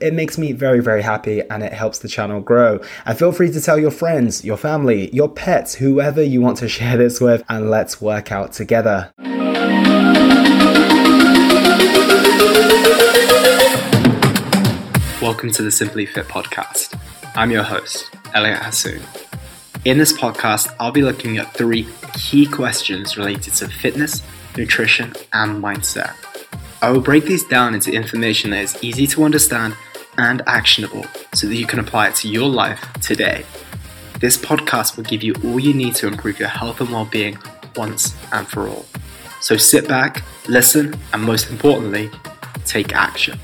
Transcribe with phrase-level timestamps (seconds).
[0.00, 2.80] It makes me very, very happy and it helps the channel grow.
[3.04, 6.68] And feel free to tell your friends, your family, your pets, whoever you want to
[6.68, 9.10] share this with, and let's work out together.
[15.20, 16.96] Welcome to the Simply Fit podcast.
[17.34, 19.02] I'm your host, Elliot Hasoon.
[19.84, 24.22] In this podcast, I'll be looking at three key questions related to fitness,
[24.56, 26.14] nutrition, and mindset.
[26.80, 29.74] I will break these down into information that is easy to understand
[30.18, 33.44] and actionable so that you can apply it to your life today.
[34.20, 37.38] This podcast will give you all you need to improve your health and well being
[37.76, 38.84] once and for all.
[39.40, 42.10] So sit back, listen, and most importantly,
[42.64, 43.38] take action.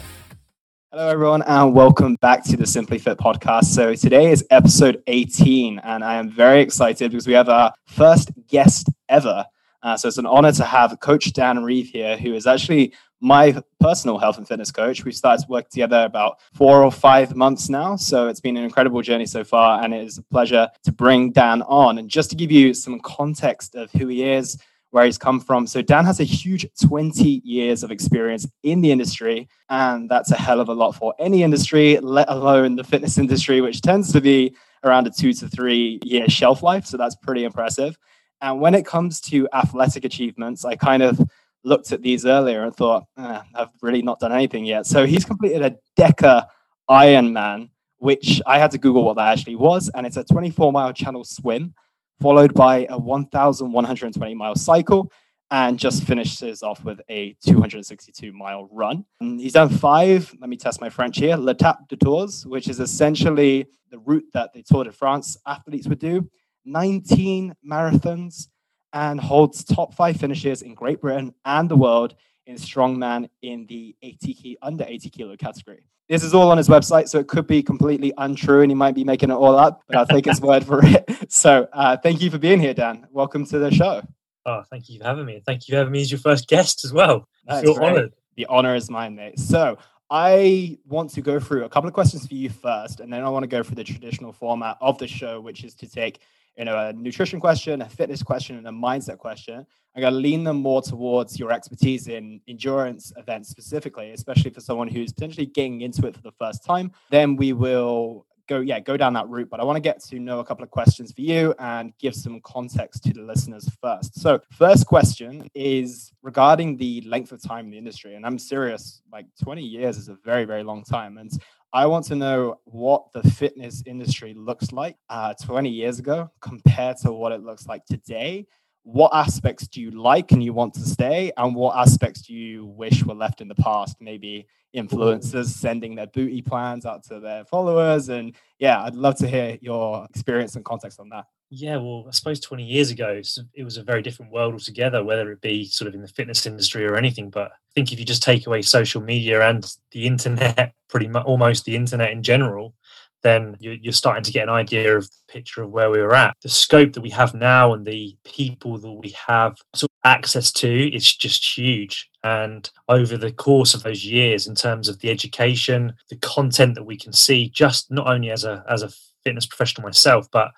[0.91, 3.64] Hello, everyone, and welcome back to the Simply Fit podcast.
[3.64, 8.30] So, today is episode 18, and I am very excited because we have our first
[8.47, 9.45] guest ever.
[9.83, 13.61] Uh, so, it's an honor to have Coach Dan Reeve here, who is actually my
[13.80, 15.03] personal health and fitness coach.
[15.03, 17.97] We've started to work together about four or five months now.
[17.97, 19.83] So it's been an incredible journey so far.
[19.83, 21.97] And it is a pleasure to bring Dan on.
[21.97, 24.58] And just to give you some context of who he is,
[24.90, 25.67] where he's come from.
[25.67, 29.48] So Dan has a huge 20 years of experience in the industry.
[29.70, 33.63] And that's a hell of a lot for any industry, let alone the fitness industry,
[33.63, 36.84] which tends to be around a two to three year shelf life.
[36.84, 37.96] So that's pretty impressive.
[38.42, 41.18] And when it comes to athletic achievements, I kind of
[41.64, 44.86] looked at these earlier and thought, eh, I've really not done anything yet.
[44.86, 46.47] So he's completed a Deca
[46.89, 49.91] Ironman, which I had to Google what that actually was.
[49.95, 51.75] And it's a 24 mile channel swim,
[52.20, 55.11] followed by a 1,120 mile cycle,
[55.51, 59.05] and just finishes off with a 262 mile run.
[59.20, 62.69] And he's done five, let me test my French here, Le Tap de Tours, which
[62.69, 66.29] is essentially the route that the Tour de France athletes would do,
[66.64, 68.48] 19 marathons
[68.94, 72.14] and holds top five finishes in Great Britain and the world
[72.46, 75.82] in strongman in the 80 kilo, under 80 kilo category.
[76.08, 78.94] This is all on his website, so it could be completely untrue, and he might
[78.94, 81.04] be making it all up, but I'll take his word for it.
[81.30, 83.06] So, uh, thank you for being here, Dan.
[83.10, 84.02] Welcome to the show.
[84.46, 85.42] Oh, thank you for having me.
[85.44, 87.27] Thank you for having me as your first guest as well.
[87.48, 88.12] I feel honored.
[88.36, 89.38] The honor is mine, mate.
[89.38, 89.78] So,
[90.10, 93.28] I want to go through a couple of questions for you first, and then I
[93.30, 96.20] want to go through the traditional format of the show, which is to take
[96.56, 99.66] you know, a nutrition question, a fitness question, and a mindset question.
[99.96, 104.60] I'm going to lean them more towards your expertise in endurance events specifically, especially for
[104.60, 106.92] someone who's potentially getting into it for the first time.
[107.10, 109.48] Then we will go, yeah, go down that route.
[109.50, 112.14] But I want to get to know a couple of questions for you and give
[112.14, 114.20] some context to the listeners first.
[114.20, 118.16] So, first question is regarding the length of time in the industry.
[118.16, 121.18] And I'm serious, like 20 years is a very, very long time.
[121.18, 121.30] And
[121.74, 126.98] I want to know what the fitness industry looks like uh, 20 years ago compared
[126.98, 128.46] to what it looks like today.
[128.85, 131.32] What aspects do you like and you want to stay?
[131.37, 133.96] And what aspects do you wish were left in the past?
[133.99, 134.46] Maybe
[134.76, 138.08] influencers sending their booty plans out to their followers.
[138.08, 141.25] And yeah, I'd love to hear your experience and context on that.
[141.50, 143.20] Yeah, well, I suppose 20 years ago,
[143.55, 146.46] it was a very different world altogether, whether it be sort of in the fitness
[146.46, 147.31] industry or anything.
[147.31, 151.25] But I think if you just take away social media and the internet, pretty much
[151.25, 152.75] almost the internet in general,
[153.22, 156.36] then you're starting to get an idea of the picture of where we were at.
[156.42, 159.56] The scope that we have now and the people that we have
[160.04, 162.10] access to is just huge.
[162.22, 166.84] And over the course of those years, in terms of the education, the content that
[166.84, 168.90] we can see, just not only as a as a
[169.24, 170.50] fitness professional myself, but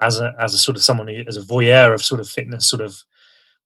[0.00, 2.68] as a as a sort of someone who as a voyeur of sort of fitness
[2.68, 3.02] sort of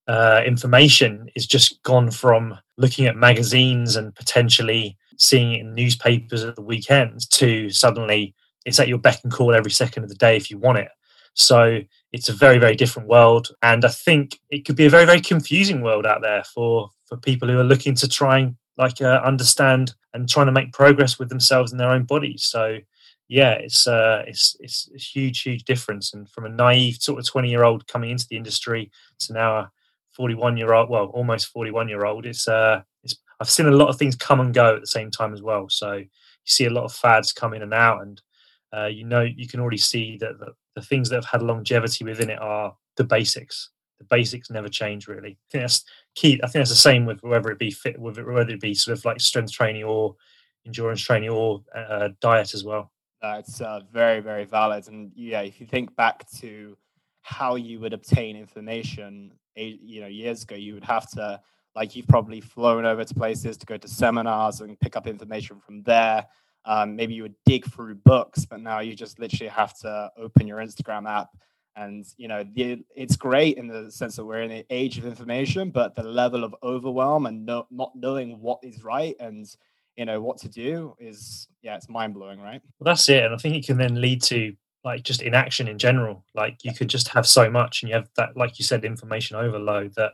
[0.07, 6.45] uh, information is just gone from looking at magazines and potentially seeing it in newspapers
[6.45, 8.35] at the weekends to suddenly
[8.65, 10.89] it's at your beck and call every second of the day if you want it.
[11.35, 11.81] So
[12.13, 15.21] it's a very very different world, and I think it could be a very very
[15.21, 19.21] confusing world out there for for people who are looking to try and like uh,
[19.25, 22.45] understand and trying to make progress with themselves in their own bodies.
[22.45, 22.79] So
[23.29, 26.15] yeah, it's uh, it's it's a huge, huge difference.
[26.15, 28.91] And from a naive sort of twenty year old coming into the industry
[29.21, 29.71] to now a
[30.11, 33.67] forty one year old, well, almost forty one year old, it's uh, it's I've seen
[33.67, 35.69] a lot of things come and go at the same time as well.
[35.69, 36.07] So you
[36.47, 38.23] see a lot of fads come in and out, and
[38.75, 42.05] uh, you know you can already see that the, the things that have had longevity
[42.05, 43.71] within it are the basics.
[43.99, 45.33] The basics never change really.
[45.33, 45.85] I think that's
[46.15, 46.41] key.
[46.43, 49.05] I think that's the same with whether it be fit, whether it be sort of
[49.05, 50.15] like strength training or
[50.65, 52.91] endurance training or uh, diet as well.
[53.21, 54.87] That's uh, very, very valid.
[54.89, 56.77] And yeah, if you think back to
[57.23, 61.41] how you would obtain information, you know, years ago, you would have to,
[61.75, 65.59] like, you've probably flown over to places to go to seminars and pick up information
[65.59, 66.27] from there.
[66.65, 70.47] Um, maybe you would dig through books, but now you just literally have to open
[70.47, 71.31] your Instagram app.
[71.77, 75.07] And you know, the, it's great in the sense that we're in the age of
[75.07, 79.49] information, but the level of overwhelm and no, not knowing what is right and
[79.99, 82.63] you know what to do is yeah it's mind-blowing right?
[82.79, 84.55] Well that's it and i think it can then lead to
[84.85, 86.25] like just inaction in general.
[86.35, 89.37] Like you could just have so much and you have that like you said information
[89.37, 90.13] overload that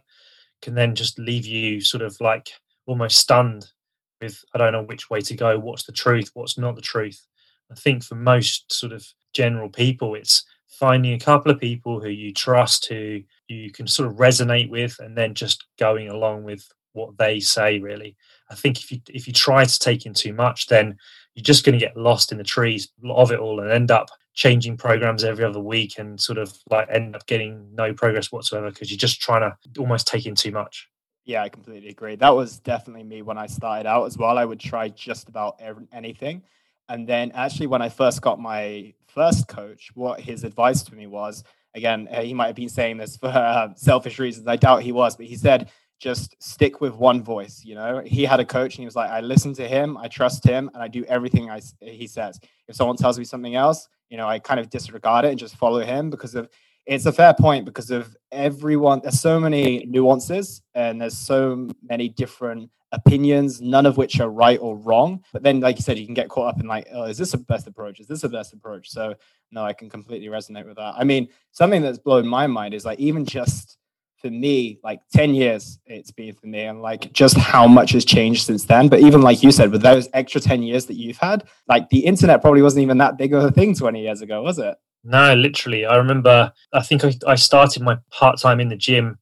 [0.62, 2.48] can then just leave you sort of like
[2.86, 3.66] almost stunned
[4.20, 7.26] with i don't know which way to go what's the truth what's not the truth.
[7.70, 12.08] I think for most sort of general people it's finding a couple of people who
[12.08, 16.66] you trust who you can sort of resonate with and then just going along with
[16.94, 18.16] what they say really
[18.50, 20.96] i think if you if you try to take in too much then
[21.34, 24.08] you're just going to get lost in the trees of it all and end up
[24.34, 28.70] changing programs every other week and sort of like end up getting no progress whatsoever
[28.70, 30.88] because you're just trying to almost take in too much.
[31.24, 32.16] Yeah i completely agree.
[32.16, 34.38] That was definitely me when i started out as well.
[34.38, 35.60] I would try just about
[35.92, 36.42] anything.
[36.88, 41.06] And then actually when i first got my first coach what his advice to me
[41.06, 41.44] was
[41.74, 45.26] again he might have been saying this for selfish reasons i doubt he was but
[45.26, 45.70] he said
[46.04, 47.62] just stick with one voice.
[47.64, 50.06] You know, he had a coach and he was like, I listen to him, I
[50.06, 52.38] trust him, and I do everything I, he says.
[52.68, 55.56] If someone tells me something else, you know, I kind of disregard it and just
[55.56, 56.50] follow him because of
[56.84, 59.00] it's a fair point because of everyone.
[59.02, 64.58] There's so many nuances and there's so many different opinions, none of which are right
[64.60, 65.24] or wrong.
[65.32, 67.32] But then, like you said, you can get caught up in like, oh, is this
[67.32, 67.98] the best approach?
[67.98, 68.90] Is this the best approach?
[68.90, 69.14] So
[69.50, 70.96] no, I can completely resonate with that.
[70.98, 73.78] I mean, something that's blown my mind is like even just
[74.24, 78.06] for me, like 10 years it's been for me, and like just how much has
[78.06, 78.88] changed since then.
[78.88, 81.98] But even like you said, with those extra 10 years that you've had, like the
[81.98, 84.76] internet probably wasn't even that big of a thing 20 years ago, was it?
[85.04, 85.84] No, literally.
[85.84, 89.18] I remember, I think I, I started my part time in the gym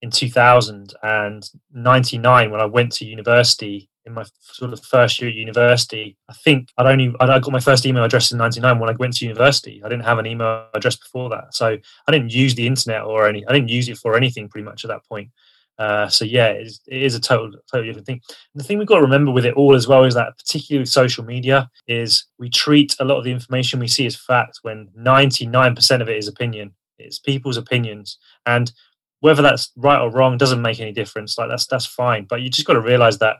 [0.00, 5.30] in 2000 and 99 when I went to university in my sort of first year
[5.30, 6.16] at university.
[6.28, 9.16] I think I'd only I got my first email address in '99 when I went
[9.18, 9.80] to university.
[9.84, 11.76] I didn't have an email address before that, so
[12.06, 13.46] I didn't use the internet or any.
[13.46, 15.30] I didn't use it for anything pretty much at that point.
[15.78, 18.20] Uh, so yeah, it is, it is a total totally different thing.
[18.54, 20.88] The thing we've got to remember with it all as well is that particularly with
[20.88, 24.88] social media is we treat a lot of the information we see as fact when
[24.98, 26.74] 99% of it is opinion.
[26.98, 28.72] It's people's opinions and
[29.20, 31.38] whether that's right or wrong doesn't make any difference.
[31.38, 33.36] Like that's that's fine, but you just got to realize that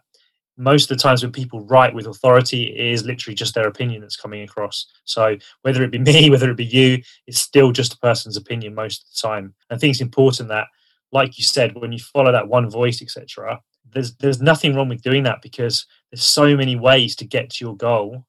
[0.58, 4.02] most of the times when people write with authority it is literally just their opinion
[4.02, 4.86] that's coming across.
[5.04, 8.74] So whether it be me whether it be you it's still just a person's opinion
[8.74, 9.54] most of the time.
[9.70, 10.66] I think it's important that
[11.12, 13.60] like you said when you follow that one voice etc
[13.92, 17.64] there's there's nothing wrong with doing that because there's so many ways to get to
[17.64, 18.24] your goal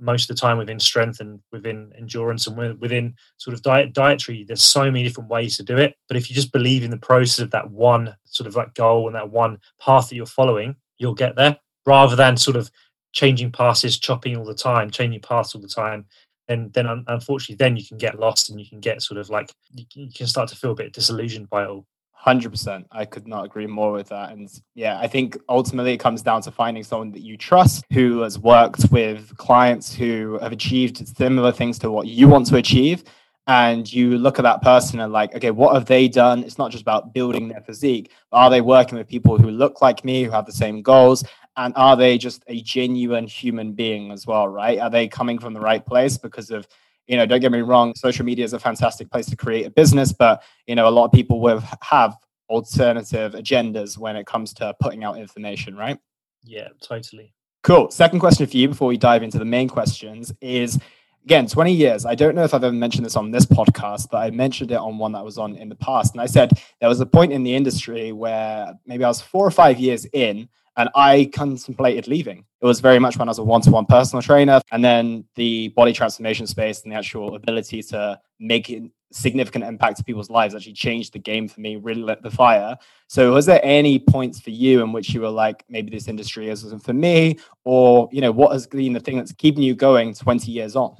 [0.00, 4.42] most of the time within strength and within endurance and within sort of diet dietary.
[4.42, 5.94] There's so many different ways to do it.
[6.08, 9.06] But if you just believe in the process of that one sort of like goal
[9.06, 12.70] and that one path that you're following you'll get there rather than sort of
[13.12, 16.06] changing passes, chopping all the time, changing paths all the time.
[16.48, 19.52] And then, unfortunately, then you can get lost and you can get sort of like
[19.72, 21.86] you can start to feel a bit disillusioned by it all.
[22.12, 22.86] Hundred percent.
[22.92, 24.30] I could not agree more with that.
[24.30, 28.20] And yeah, I think ultimately it comes down to finding someone that you trust who
[28.20, 33.02] has worked with clients who have achieved similar things to what you want to achieve.
[33.48, 36.44] And you look at that person and like, okay, what have they done?
[36.44, 40.04] It's not just about building their physique, are they working with people who look like
[40.04, 41.24] me, who have the same goals?
[41.56, 44.78] And are they just a genuine human being as well right?
[44.78, 46.66] Are they coming from the right place because of
[47.06, 49.70] you know don't get me wrong social media is a fantastic place to create a
[49.70, 52.16] business but you know a lot of people will have
[52.48, 55.98] alternative agendas when it comes to putting out information right?
[56.44, 57.34] Yeah totally.
[57.62, 57.90] Cool.
[57.90, 60.78] Second question for you before we dive into the main questions is
[61.24, 62.04] again 20 years.
[62.04, 64.76] I don't know if i've ever mentioned this on this podcast but i mentioned it
[64.76, 66.14] on one that was on in the past.
[66.14, 69.46] And i said there was a point in the industry where maybe i was four
[69.46, 72.44] or five years in And I contemplated leaving.
[72.62, 74.62] It was very much when I was a one to one personal trainer.
[74.70, 78.70] And then the body transformation space and the actual ability to make
[79.12, 82.76] significant impact to people's lives actually changed the game for me, really lit the fire.
[83.08, 86.48] So, was there any points for you in which you were like, maybe this industry
[86.48, 87.38] isn't for me?
[87.64, 90.96] Or, you know, what has been the thing that's keeping you going 20 years on?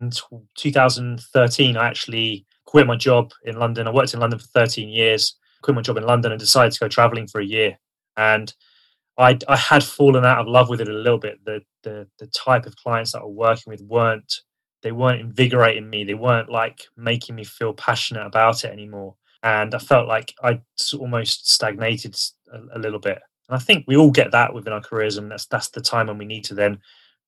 [0.00, 0.10] In
[0.56, 3.88] 2013, I actually quit my job in London.
[3.88, 6.80] I worked in London for 13 years, quit my job in London and decided to
[6.80, 7.78] go traveling for a year.
[8.16, 8.52] And
[9.16, 11.44] I, I had fallen out of love with it a little bit.
[11.44, 14.40] The, the the type of clients that I was working with weren't
[14.82, 16.04] they weren't invigorating me.
[16.04, 19.14] They weren't like making me feel passionate about it anymore.
[19.42, 20.60] And I felt like I
[20.98, 22.16] almost stagnated
[22.52, 23.18] a, a little bit.
[23.48, 26.08] And I think we all get that within our careers, and that's that's the time
[26.08, 26.80] when we need to then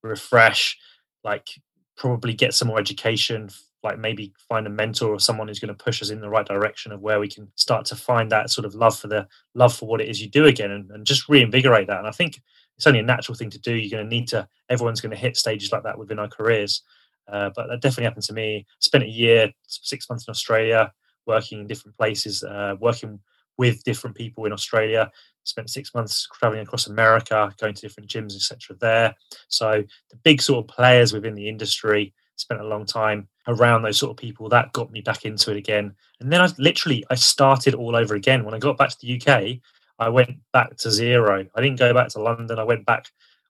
[0.03, 0.77] refresh,
[1.25, 1.49] like
[1.97, 3.49] probably get some more education,
[3.87, 6.47] like maybe find a mentor or someone who's going to push us in the right
[6.47, 9.75] direction of where we can start to find that sort of love for the love
[9.75, 11.99] for what it is you do again and, and just reinvigorate that.
[11.99, 12.41] And i think
[12.77, 13.75] it's only a natural thing to do.
[13.75, 16.83] You're going to need to everyone's going to hit stages like that within our careers.
[17.29, 18.67] Uh, but that definitely happened to me.
[18.81, 20.93] Spent a year six months in australia
[21.27, 23.19] working in different places uh, working
[23.59, 25.11] with different people in australia.
[25.45, 29.15] Spent six months traveling across america going to different gyms etc there.
[29.49, 33.99] So the big sort of players within the industry spent a long time around those
[33.99, 34.49] sort of people.
[34.49, 35.95] That got me back into it again.
[36.21, 38.45] And then i literally i started all over again.
[38.45, 39.61] When i got back to the uk
[39.99, 41.47] i went back to zero.
[41.55, 42.59] I didn't go back to london.
[42.59, 43.07] I went back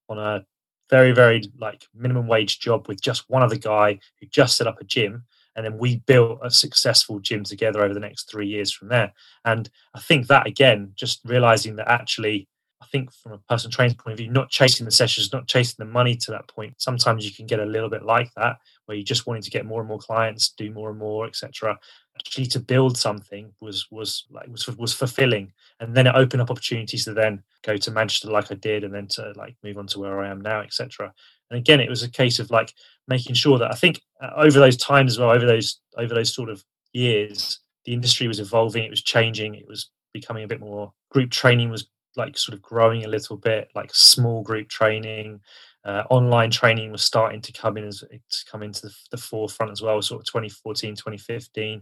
[0.09, 0.45] on a
[0.89, 4.81] very very like minimum wage job with just one other guy who just set up
[4.81, 5.25] a gym.
[5.57, 9.13] And then we built a successful gym together over the next three years from there.
[9.45, 12.49] And i think that again just realizing that actually
[12.83, 15.77] I think from a personal training point of view, not chasing the sessions, not chasing
[15.79, 16.75] the money to that point.
[16.77, 19.65] Sometimes you can get a little bit like that, where you're just wanting to get
[19.65, 21.79] more and more clients, do more and more, etc.
[22.17, 26.51] Actually, to build something was was like was was fulfilling, and then it opened up
[26.51, 29.87] opportunities to then go to Manchester like I did, and then to like move on
[29.89, 31.13] to where I am now, etc.
[31.51, 32.75] And again, it was a case of like
[33.09, 36.35] making sure that I think uh, over those times as well, over those over those
[36.35, 40.61] sort of years, the industry was evolving, it was changing, it was becoming a bit
[40.61, 45.41] more group training was like sort of growing a little bit, like small group training.
[45.85, 49.71] Uh, online training was starting to come in as to come into the, the, forefront
[49.71, 51.81] as well, sort of 2014, 2015,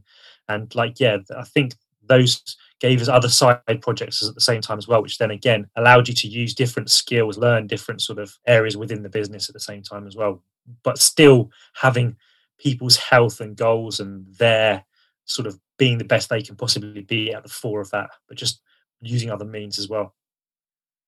[0.51, 1.75] and like yeah, I think
[2.07, 5.67] those gave us other side projects at the same time as well, which then again
[5.77, 9.55] allowed you to use different skills, learn different sort of areas within the business at
[9.55, 10.43] the same time as well,
[10.83, 12.17] but still having
[12.59, 14.85] people's health and goals and their
[15.25, 18.37] sort of being the best they can possibly be at the fore of that, but
[18.37, 18.61] just
[19.01, 20.15] using other means as well.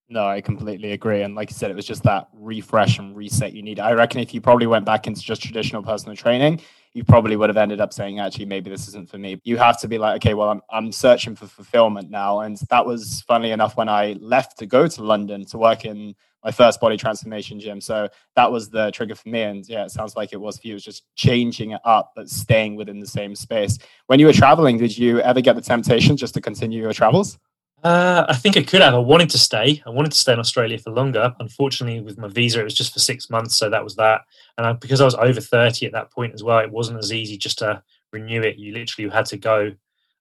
[0.08, 1.22] No, I completely agree.
[1.22, 3.80] And like you said, it was just that refresh and reset you need.
[3.80, 6.60] I reckon if you probably went back into just traditional personal training,
[6.92, 9.40] you probably would have ended up saying, actually, maybe this isn't for me.
[9.42, 12.40] You have to be like, okay, well, I'm, I'm searching for fulfillment now.
[12.40, 16.14] And that was funnily enough when I left to go to London to work in
[16.44, 17.80] my first body transformation gym.
[17.80, 19.42] So that was the trigger for me.
[19.42, 20.75] And yeah, it sounds like it was for you.
[20.75, 23.76] It was just changing it up, but staying within the same space.
[24.06, 27.38] When you were traveling, did you ever get the temptation just to continue your travels?
[27.87, 28.95] Uh, I think I could have.
[28.95, 29.81] I wanted to stay.
[29.87, 31.33] I wanted to stay in Australia for longer.
[31.38, 34.23] Unfortunately, with my visa, it was just for six months, so that was that.
[34.59, 37.12] And I, because I was over thirty at that point as well, it wasn't as
[37.12, 37.81] easy just to
[38.12, 38.59] renew it.
[38.59, 39.71] You literally had to go.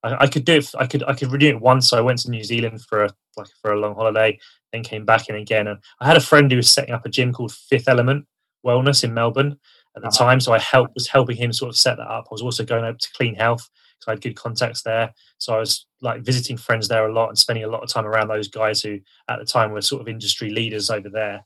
[0.04, 0.70] I, I could do it.
[0.78, 1.04] I could.
[1.08, 1.90] I could renew it once.
[1.90, 4.38] So I went to New Zealand for a like for a long holiday,
[4.72, 5.66] then came back in again.
[5.66, 8.28] And I had a friend who was setting up a gym called Fifth Element
[8.64, 9.58] Wellness in Melbourne
[9.96, 10.26] at the uh-huh.
[10.26, 12.26] time, so I helped was helping him sort of set that up.
[12.30, 13.68] I was also going over to Clean Health
[14.08, 15.14] I had good contacts there.
[15.38, 18.06] So I was like visiting friends there a lot and spending a lot of time
[18.06, 21.46] around those guys who at the time were sort of industry leaders over there.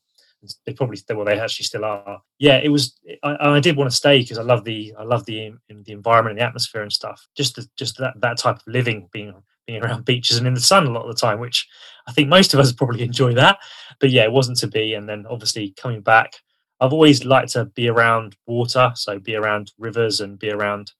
[0.65, 2.21] They probably well, they actually still are.
[2.37, 2.97] Yeah, it was.
[3.23, 5.91] I, I did want to stay because I love the I love the um, the
[5.91, 7.27] environment and the atmosphere and stuff.
[7.35, 9.33] Just the, just that that type of living, being
[9.67, 11.67] being around beaches and in the sun a lot of the time, which
[12.07, 13.59] I think most of us probably enjoy that.
[13.99, 14.93] But yeah, it wasn't to be.
[14.93, 16.33] And then obviously coming back,
[16.79, 20.91] I've always liked to be around water, so be around rivers and be around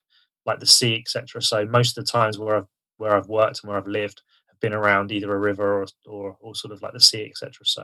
[0.49, 1.41] like the sea, etc.
[1.41, 4.59] So most of the times where I've where I've worked and where I've lived have
[4.59, 7.53] been around either a river or or, or sort of like the sea, etc.
[7.63, 7.83] So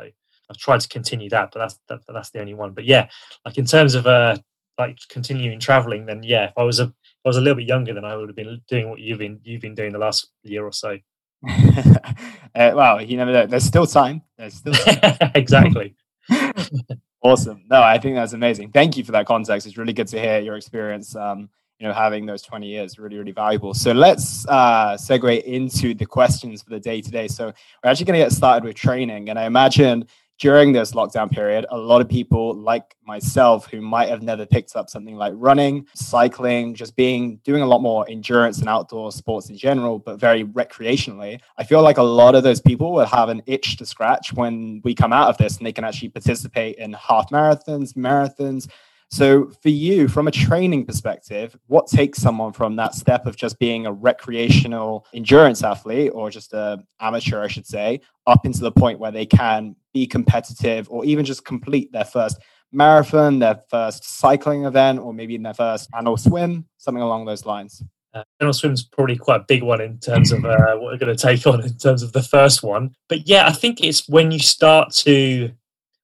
[0.49, 2.73] I've tried to continue that, but that's that, that's the only one.
[2.73, 3.07] But yeah,
[3.45, 4.37] like in terms of uh
[4.77, 7.67] like continuing traveling, then yeah, if I was a if I was a little bit
[7.67, 10.27] younger, then I would have been doing what you've been you've been doing the last
[10.43, 10.97] year or so.
[11.49, 14.21] uh, well, you never know, there's still time.
[14.37, 15.31] There's still time.
[15.35, 15.95] exactly.
[17.21, 17.63] awesome.
[17.69, 18.71] No, I think that's amazing.
[18.71, 19.67] Thank you for that context.
[19.67, 21.15] It's really good to hear your experience.
[21.15, 25.93] Um, you know having those 20 years really really valuable so let's uh, segue into
[25.93, 27.45] the questions for the day today so
[27.83, 30.05] we're actually going to get started with training and i imagine
[30.37, 34.75] during this lockdown period, a lot of people like myself who might have never picked
[34.75, 39.49] up something like running, cycling, just being doing a lot more endurance and outdoor sports
[39.49, 41.39] in general, but very recreationally.
[41.57, 44.81] I feel like a lot of those people will have an itch to scratch when
[44.83, 48.69] we come out of this and they can actually participate in half marathons, marathons,
[49.11, 53.59] so, for you, from a training perspective, what takes someone from that step of just
[53.59, 58.71] being a recreational endurance athlete or just a amateur, I should say, up into the
[58.71, 62.39] point where they can be competitive or even just complete their first
[62.71, 67.45] marathon, their first cycling event, or maybe in their first annual swim, something along those
[67.45, 67.83] lines?
[68.13, 71.15] Uh, annual swim's probably quite a big one in terms of uh, what we're going
[71.15, 72.95] to take on in terms of the first one.
[73.07, 75.51] But yeah, I think it's when you start to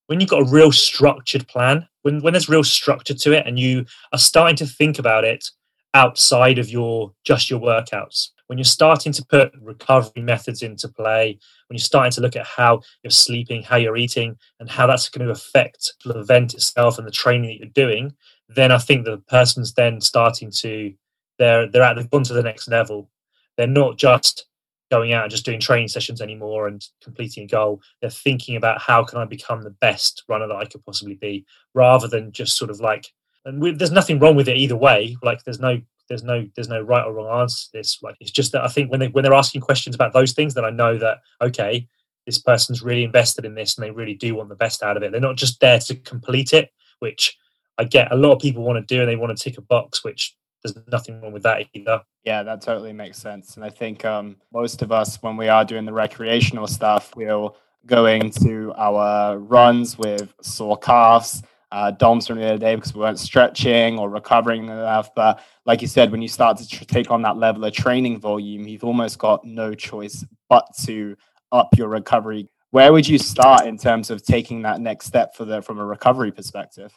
[0.08, 3.60] when you've got a real structured plan, when when there's real structure to it, and
[3.60, 5.50] you are starting to think about it
[5.94, 11.40] outside of your just your workouts, when you're starting to put recovery methods into play,
[11.68, 15.08] when you're starting to look at how you're sleeping, how you're eating, and how that's
[15.10, 18.14] going to affect the event itself and the training that you're doing,
[18.50, 20.94] then I think the person's then starting to
[21.40, 23.10] they're they're at the gone to the next level.
[23.58, 24.48] They're not just
[24.92, 27.82] going out and just doing training sessions anymore and completing a goal.
[28.02, 31.46] They're thinking about how can I become the best runner that I could possibly be,
[31.74, 33.08] rather than just sort of like.
[33.46, 35.18] And we, there's nothing wrong with it either way.
[35.24, 37.98] Like there's no there's no there's no right or wrong answer to this.
[38.04, 40.54] Like it's just that I think when they when they're asking questions about those things,
[40.54, 41.88] then I know that okay,
[42.26, 45.04] this person's really invested in this and they really do want the best out of
[45.04, 45.12] it.
[45.12, 46.70] They're not just there to complete it,
[47.00, 47.38] which
[47.78, 49.62] I get a lot of people want to do and they want to tick a
[49.62, 52.02] box, which there's nothing wrong with that either.
[52.24, 53.56] Yeah, that totally makes sense.
[53.56, 57.56] And I think um, most of us, when we are doing the recreational stuff, we'll
[57.86, 61.44] go into our runs with sore calves.
[61.72, 65.16] Uh, DOMs from the other day because we weren't stretching or recovering enough.
[65.16, 68.20] But like you said, when you start to tr- take on that level of training
[68.20, 71.16] volume, you've almost got no choice but to
[71.54, 72.50] up your recovery.
[72.72, 75.86] Where would you start in terms of taking that next step for the from a
[75.86, 76.94] recovery perspective?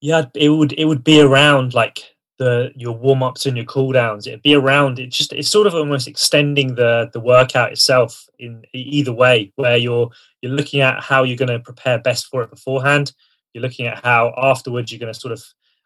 [0.00, 3.92] Yeah, it would it would be around like the your warm ups and your cool
[3.92, 4.26] downs.
[4.26, 8.64] It'd be around it just it's sort of almost extending the the workout itself in
[8.72, 10.10] either way, where you're
[10.42, 13.12] you're looking at how you're going to prepare best for it beforehand.
[13.52, 15.42] You're looking at how afterwards you're going to sort of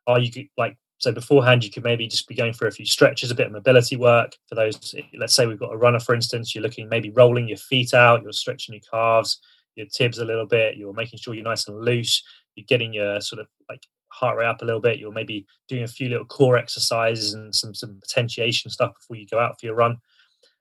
[0.07, 3.31] are you like so beforehand you could maybe just be going for a few stretches,
[3.31, 4.95] a bit of mobility work for those.
[5.19, 6.55] Let's say we've got a runner, for instance.
[6.55, 9.41] You're looking maybe rolling your feet out, you're stretching your calves,
[9.77, 10.77] your tibs a little bit.
[10.77, 12.23] You're making sure you're nice and loose.
[12.55, 14.99] You're getting your sort of like heart rate up a little bit.
[14.99, 19.27] You're maybe doing a few little core exercises and some some potentiation stuff before you
[19.27, 19.97] go out for your run.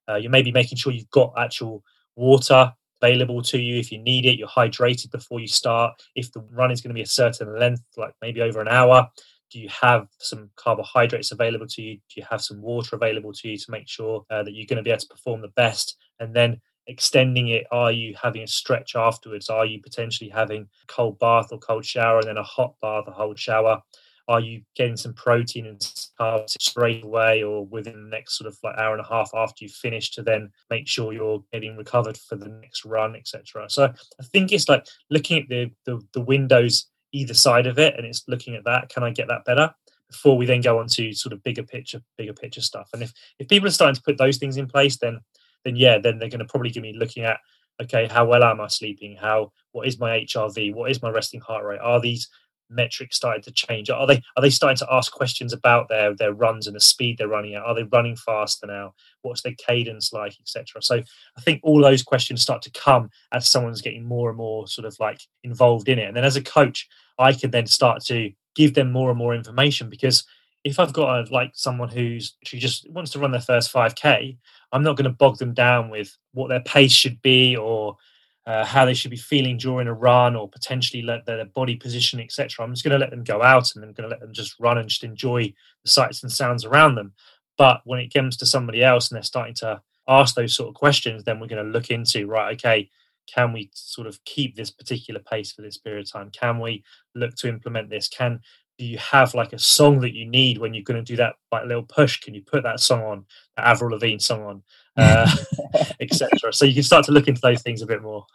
[0.07, 1.83] Uh, you may be making sure you've got actual
[2.15, 4.37] water available to you if you need it.
[4.37, 5.93] You're hydrated before you start.
[6.15, 9.07] If the run is going to be a certain length, like maybe over an hour,
[9.51, 11.95] do you have some carbohydrates available to you?
[11.95, 14.77] Do you have some water available to you to make sure uh, that you're going
[14.77, 15.97] to be able to perform the best?
[16.19, 16.59] And then
[16.89, 17.65] extending it?
[17.71, 19.49] Are you having a stretch afterwards?
[19.49, 23.05] Are you potentially having a cold bath or cold shower and then a hot bath
[23.07, 23.81] or cold shower?
[24.27, 25.79] Are you getting some protein and
[26.19, 29.63] carbs straight away or within the next sort of like hour and a half after
[29.63, 33.67] you finish to then make sure you're getting recovered for the next run, etc.
[33.69, 37.95] So I think it's like looking at the, the the windows either side of it
[37.97, 38.89] and it's looking at that.
[38.89, 39.73] Can I get that better?
[40.11, 42.89] Before we then go on to sort of bigger picture, bigger picture stuff.
[42.93, 45.21] And if if people are starting to put those things in place, then
[45.63, 47.39] then yeah, then they're going to probably give me looking at
[47.81, 49.15] okay, how well am I sleeping?
[49.15, 50.73] How what is my HRV?
[50.73, 51.79] What is my resting heart rate?
[51.79, 52.27] Are these
[52.69, 53.89] metrics starting to change?
[53.89, 57.17] Are they are they starting to ask questions about their their runs and the speed
[57.17, 57.63] they're running at?
[57.63, 58.93] Are they running faster now?
[59.21, 60.81] What's their cadence like, etc.
[60.81, 61.01] So
[61.37, 64.85] I think all those questions start to come as someone's getting more and more sort
[64.85, 66.07] of like involved in it.
[66.07, 69.35] And then as a coach, I can then start to give them more and more
[69.35, 70.23] information because
[70.69, 74.37] if I've got a, like someone who's who just wants to run their first 5k,
[74.71, 77.97] I'm not going to bog them down with what their pace should be or
[78.45, 82.19] uh, how they should be feeling during a run or potentially let their body position,
[82.19, 82.65] etc.
[82.65, 84.59] I'm just going to let them go out and I'm going to let them just
[84.59, 85.53] run and just enjoy
[85.83, 87.13] the sights and sounds around them.
[87.57, 90.75] But when it comes to somebody else and they're starting to ask those sort of
[90.75, 92.89] questions, then we're going to look into right, okay,
[93.27, 96.31] can we sort of keep this particular pace for this period of time?
[96.31, 96.83] Can we
[97.15, 98.07] look to implement this?
[98.07, 98.39] Can
[98.79, 101.35] do you have like a song that you need when you're going to do that
[101.51, 102.21] like a little push?
[102.21, 103.25] Can you put that song on
[103.57, 104.63] that avril lavigne song on
[104.95, 105.29] uh,
[105.99, 108.25] etc so you can start to look into those things a bit more.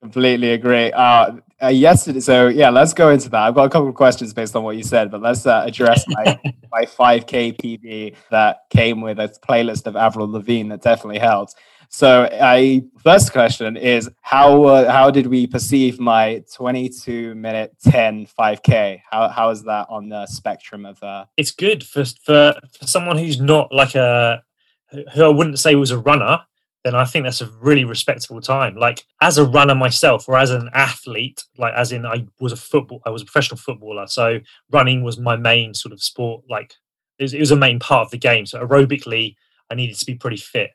[0.00, 0.92] Completely agree.
[0.92, 3.40] Uh, uh, yesterday so yeah let's go into that.
[3.40, 6.04] I've got a couple of questions based on what you said but let's uh, address
[6.06, 6.38] my,
[6.70, 11.56] my 5k pb that came with a playlist of avril lavigne that definitely helped
[11.90, 18.26] so, I first question is how uh, how did we perceive my 22 minute 10
[18.26, 19.00] 5k?
[19.10, 21.02] How how is that on the spectrum of?
[21.02, 21.24] Uh...
[21.36, 24.42] It's good for for for someone who's not like a
[25.14, 26.40] who I wouldn't say was a runner.
[26.84, 28.76] then I think that's a really respectable time.
[28.76, 32.56] Like as a runner myself, or as an athlete, like as in I was a
[32.56, 36.44] football, I was a professional footballer, so running was my main sort of sport.
[36.48, 36.74] Like
[37.18, 38.46] it was, it was a main part of the game.
[38.46, 39.36] So aerobically,
[39.70, 40.70] I needed to be pretty fit.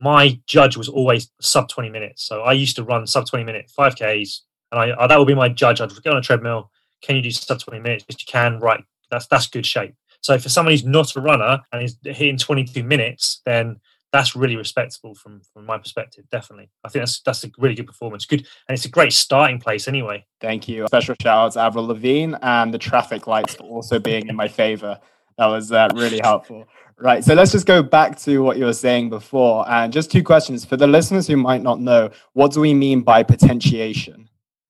[0.00, 2.22] My judge was always sub 20 minutes.
[2.22, 4.40] So I used to run sub 20 minute 5Ks,
[4.72, 5.80] and I, that would be my judge.
[5.80, 6.70] I'd go on a treadmill.
[7.02, 8.04] Can you do sub 20 minutes?
[8.08, 8.58] If you can.
[8.58, 8.84] Right.
[9.10, 9.94] That's that's good shape.
[10.20, 13.80] So for someone who's not a runner and is hitting 22 minutes, then
[14.12, 16.24] that's really respectable from from my perspective.
[16.30, 18.24] Definitely, I think that's that's a really good performance.
[18.24, 20.24] Good, and it's a great starting place anyway.
[20.40, 20.86] Thank you.
[20.86, 24.98] Special shout out to Avril Lavigne and the traffic lights also being in my favor.
[25.38, 26.66] That was uh, really helpful.
[27.00, 27.24] Right.
[27.24, 29.68] So let's just go back to what you were saying before.
[29.70, 33.02] And just two questions for the listeners who might not know what do we mean
[33.02, 34.28] by potentiation?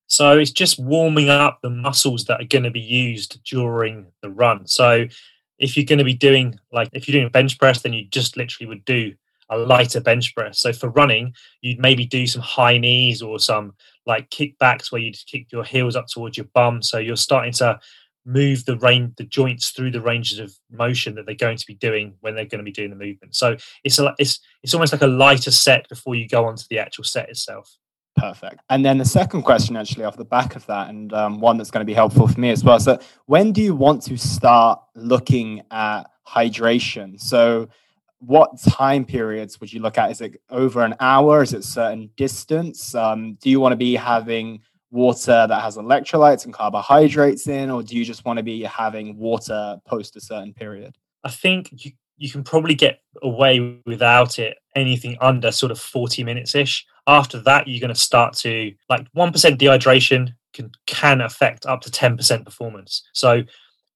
[0.09, 4.31] So it's just warming up the muscles that are going to be used during the
[4.31, 4.67] run.
[4.67, 5.07] So
[5.59, 8.05] if you're going to be doing, like, if you're doing a bench press, then you
[8.05, 9.15] just literally would do
[9.51, 10.59] a lighter bench press.
[10.59, 13.73] So for running, you'd maybe do some high knees or some
[14.07, 16.83] like kickbacks where you'd kick your heels up towards your bum.
[16.83, 17.81] So you're starting to
[18.29, 21.75] move the range the joints through the ranges of motion that they're going to be
[21.75, 23.35] doing when they're going to be doing the movement.
[23.35, 26.79] So it's a it's it's almost like a lighter set before you go onto the
[26.79, 27.75] actual set itself.
[28.17, 28.61] Perfect.
[28.69, 31.71] And then the second question actually off the back of that and um, one that's
[31.71, 34.81] going to be helpful for me as well so when do you want to start
[34.97, 37.19] looking at hydration?
[37.21, 37.69] So
[38.19, 40.11] what time periods would you look at?
[40.11, 41.43] Is it over an hour?
[41.43, 42.95] Is it certain distance?
[42.95, 44.61] Um, do you want to be having
[44.91, 49.17] water that has electrolytes and carbohydrates in, or do you just want to be having
[49.17, 50.97] water post a certain period?
[51.25, 56.25] I think you, you can probably get away without it anything under sort of 40
[56.25, 56.87] minutes ish.
[57.07, 61.91] After that, you're going to start to like 1% dehydration can, can affect up to
[61.91, 63.03] 10% performance.
[63.13, 63.43] So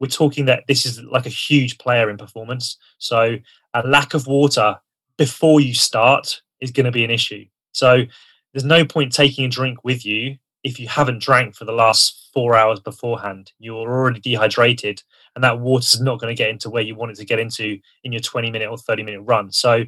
[0.01, 2.77] we're talking that this is like a huge player in performance.
[2.99, 3.39] So
[3.75, 4.79] a lack of water
[5.17, 7.45] before you start is going to be an issue.
[7.73, 8.05] So
[8.53, 12.31] there's no point taking a drink with you if you haven't drank for the last
[12.33, 15.03] four hours beforehand, you're already dehydrated,
[15.35, 17.79] and that water's not going to get into where you want it to get into
[18.05, 19.51] in your 20 minute or 30 minute run.
[19.51, 19.85] So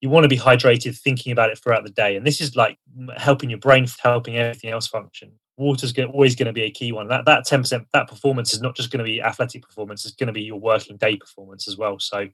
[0.00, 2.78] you want to be hydrated, thinking about it throughout the day, and this is like
[3.16, 5.32] helping your brain, helping everything else function.
[5.58, 7.08] Water's always going to be a key one.
[7.08, 10.26] That that 10% that performance is not just going to be athletic performance; it's going
[10.26, 11.98] to be your working day performance as well.
[11.98, 12.28] So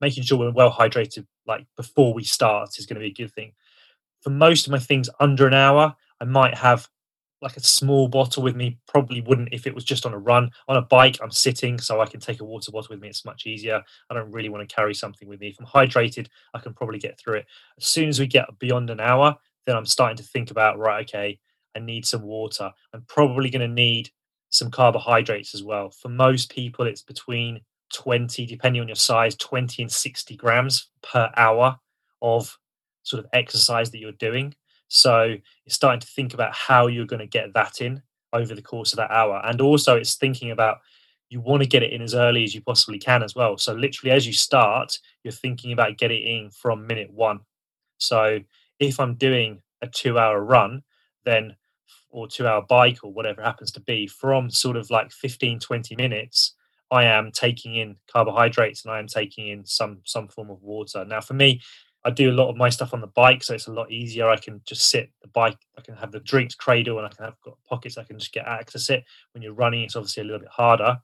[0.00, 3.34] making sure we're well hydrated, like before we start, is going to be a good
[3.34, 3.52] thing.
[4.22, 6.88] For most of my things under an hour, I might have
[7.42, 10.50] like a small bottle with me probably wouldn't if it was just on a run.
[10.68, 13.24] On a bike i'm sitting so i can take a water bottle with me it's
[13.24, 13.82] much easier.
[14.08, 15.48] I don't really want to carry something with me.
[15.48, 17.46] If i'm hydrated i can probably get through it.
[17.78, 21.02] As soon as we get beyond an hour then i'm starting to think about right
[21.02, 21.38] okay
[21.76, 22.70] i need some water.
[22.94, 24.10] I'm probably going to need
[24.50, 25.90] some carbohydrates as well.
[25.90, 27.60] For most people it's between
[27.92, 31.76] 20 depending on your size 20 and 60 grams per hour
[32.22, 32.56] of
[33.02, 34.54] sort of exercise that you're doing
[34.94, 38.02] so you're starting to think about how you're going to get that in
[38.34, 39.40] over the course of that hour.
[39.42, 40.80] And also it's thinking about
[41.30, 43.56] you want to get it in as early as you possibly can as well.
[43.56, 47.40] So literally as you start, you're thinking about getting it in from minute one.
[47.96, 48.40] So
[48.80, 50.82] if I'm doing a two hour run,
[51.24, 51.56] then
[52.10, 55.58] or two hour bike or whatever it happens to be, from sort of like 15,
[55.58, 56.52] 20 minutes,
[56.90, 61.02] I am taking in carbohydrates and I am taking in some some form of water.
[61.06, 61.62] Now for me,
[62.04, 64.28] I do a lot of my stuff on the bike, so it's a lot easier.
[64.28, 65.58] I can just sit the bike.
[65.78, 67.96] I can have the drinks cradle, and I can have got pockets.
[67.96, 69.04] I can just get access it.
[69.32, 70.98] When you're running, it's obviously a little bit harder.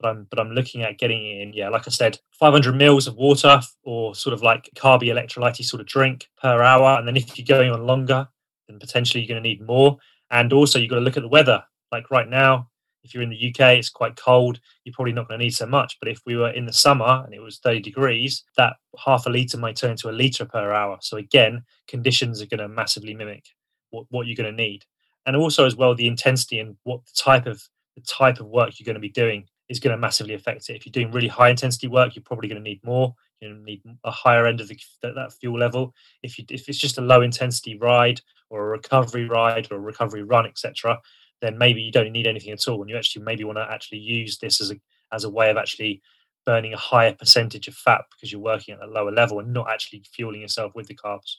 [0.00, 1.52] But I'm but I'm looking at getting in.
[1.52, 5.80] Yeah, like I said, 500 mils of water or sort of like carby electrolyte sort
[5.80, 6.98] of drink per hour.
[6.98, 8.26] And then if you're going on longer,
[8.68, 9.98] then potentially you're going to need more.
[10.30, 11.62] And also you've got to look at the weather.
[11.92, 12.69] Like right now,
[13.02, 14.60] if you're in the UK, it's quite cold.
[14.84, 15.98] You're probably not going to need so much.
[16.00, 19.30] But if we were in the summer and it was 30 degrees, that half a
[19.30, 20.98] litre might turn into a litre per hour.
[21.00, 23.44] So again, conditions are going to massively mimic
[23.90, 24.84] what, what you're going to need.
[25.26, 27.62] And also as well, the intensity and what the type of
[27.96, 30.76] the type of work you're going to be doing is going to massively affect it.
[30.76, 33.14] If you're doing really high intensity work, you're probably going to need more.
[33.42, 35.94] To need a higher end of the, that, that fuel level.
[36.22, 39.80] If you if it's just a low intensity ride or a recovery ride or a
[39.80, 40.98] recovery run, etc.,
[41.40, 43.98] then maybe you don't need anything at all and you actually maybe want to actually
[43.98, 44.76] use this as a
[45.12, 46.00] as a way of actually
[46.46, 49.70] burning a higher percentage of fat because you're working at a lower level and not
[49.70, 51.36] actually fueling yourself with the carbs.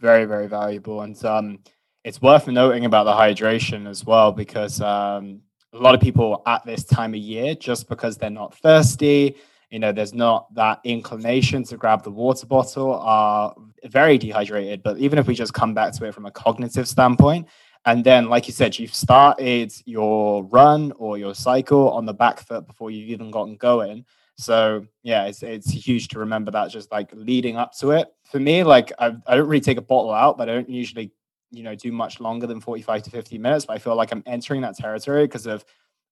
[0.00, 1.58] Very very valuable and um,
[2.04, 5.40] it's worth noting about the hydration as well because um,
[5.72, 9.36] a lot of people at this time of year just because they're not thirsty
[9.70, 14.98] you know there's not that inclination to grab the water bottle are very dehydrated but
[14.98, 17.46] even if we just come back to it from a cognitive standpoint
[17.84, 22.40] and then, like you said, you've started your run or your cycle on the back
[22.40, 24.04] foot before you've even gotten going.
[24.36, 28.08] So yeah, it's it's huge to remember that just like leading up to it.
[28.24, 31.12] For me, like I, I don't really take a bottle out, but I don't usually
[31.50, 33.66] you know do much longer than 45 to 50 minutes.
[33.66, 35.64] But I feel like I'm entering that territory because of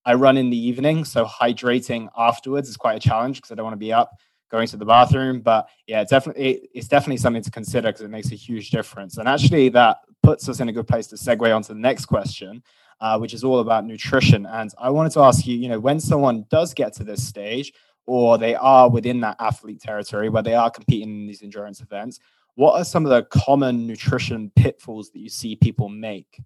[0.04, 3.64] I run in the evening, so hydrating afterwards is quite a challenge because I don't
[3.64, 4.12] want to be up
[4.50, 5.40] going to the bathroom.
[5.40, 9.18] But yeah, definitely it's definitely something to consider because it makes a huge difference.
[9.18, 12.06] And actually, that puts us in a good place to segue on to the next
[12.06, 12.60] question,
[13.00, 14.44] uh, which is all about nutrition.
[14.46, 17.72] And I wanted to ask you, you know, when someone does get to this stage,
[18.06, 22.18] or they are within that athlete territory where they are competing in these endurance events,
[22.56, 26.40] what are some of the common nutrition pitfalls that you see people make?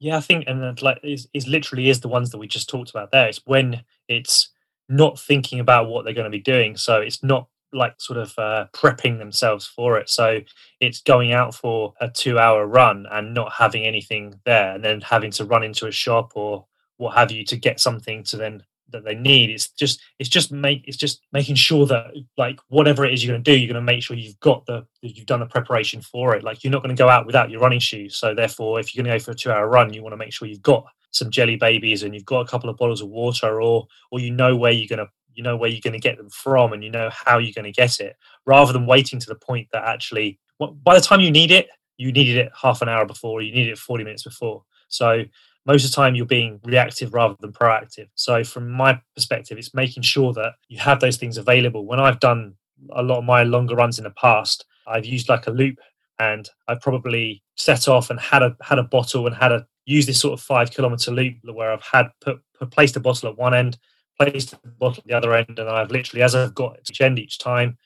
[0.00, 3.12] Yeah, I think, and like is literally is the ones that we just talked about
[3.12, 3.28] there.
[3.28, 4.48] It's when it's
[4.88, 8.32] not thinking about what they're going to be doing, so it's not like sort of
[8.38, 10.08] uh, prepping themselves for it.
[10.08, 10.40] So
[10.80, 15.30] it's going out for a two-hour run and not having anything there, and then having
[15.32, 19.04] to run into a shop or what have you to get something to then that
[19.04, 19.50] they need.
[19.50, 23.34] It's just it's just make it's just making sure that like whatever it is you're
[23.34, 26.00] going to do, you're going to make sure you've got the you've done the preparation
[26.00, 26.44] for it.
[26.44, 28.16] Like you're not going to go out without your running shoes.
[28.16, 30.16] So therefore, if you're going to go for a two hour run, you want to
[30.18, 33.08] make sure you've got some jelly babies and you've got a couple of bottles of
[33.08, 35.98] water, or or you know where you're going to you know where you're going to
[35.98, 39.20] get them from and you know how you're going to get it rather than waiting
[39.20, 40.38] to the point that actually
[40.82, 43.72] by the time you need it you needed it half an hour before you needed
[43.72, 45.24] it 40 minutes before so
[45.66, 48.06] most of the time you're being reactive rather than proactive.
[48.14, 51.84] So from my perspective, it's making sure that you have those things available.
[51.84, 52.54] When I've done
[52.90, 55.78] a lot of my longer runs in the past, I've used like a loop
[56.20, 60.06] and I've probably set off and had a had a bottle and had a use
[60.06, 63.36] this sort of five kilometer loop where I've had put, put placed a bottle at
[63.36, 63.76] one end,
[64.18, 67.18] placed the bottle at the other end, and I've literally as I've got each end
[67.18, 67.78] each time,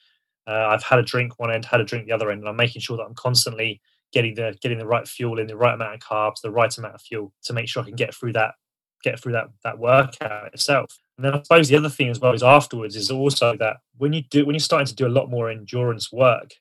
[0.46, 2.56] uh, I've had a drink one end, had a drink the other end, and I'm
[2.56, 3.80] making sure that I'm constantly
[4.12, 6.94] getting the getting the right fuel in, the right amount of carbs, the right amount
[6.94, 8.54] of fuel to make sure I can get through that
[9.02, 10.98] get through that that workout itself.
[11.16, 14.12] And then I suppose the other thing as well is afterwards is also that when
[14.12, 16.52] you do when you're starting to do a lot more endurance work,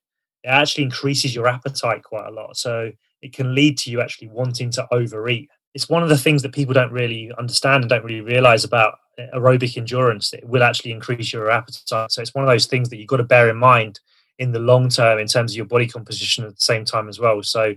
[0.43, 2.57] it actually increases your appetite quite a lot.
[2.57, 5.49] So it can lead to you actually wanting to overeat.
[5.73, 8.95] It's one of the things that people don't really understand and don't really realize about
[9.35, 10.33] aerobic endurance.
[10.33, 12.11] It will actually increase your appetite.
[12.11, 13.99] So it's one of those things that you've got to bear in mind
[14.39, 17.19] in the long term in terms of your body composition at the same time as
[17.19, 17.43] well.
[17.43, 17.75] So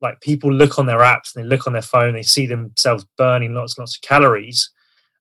[0.00, 3.06] like people look on their apps and they look on their phone, they see themselves
[3.16, 4.70] burning lots and lots of calories,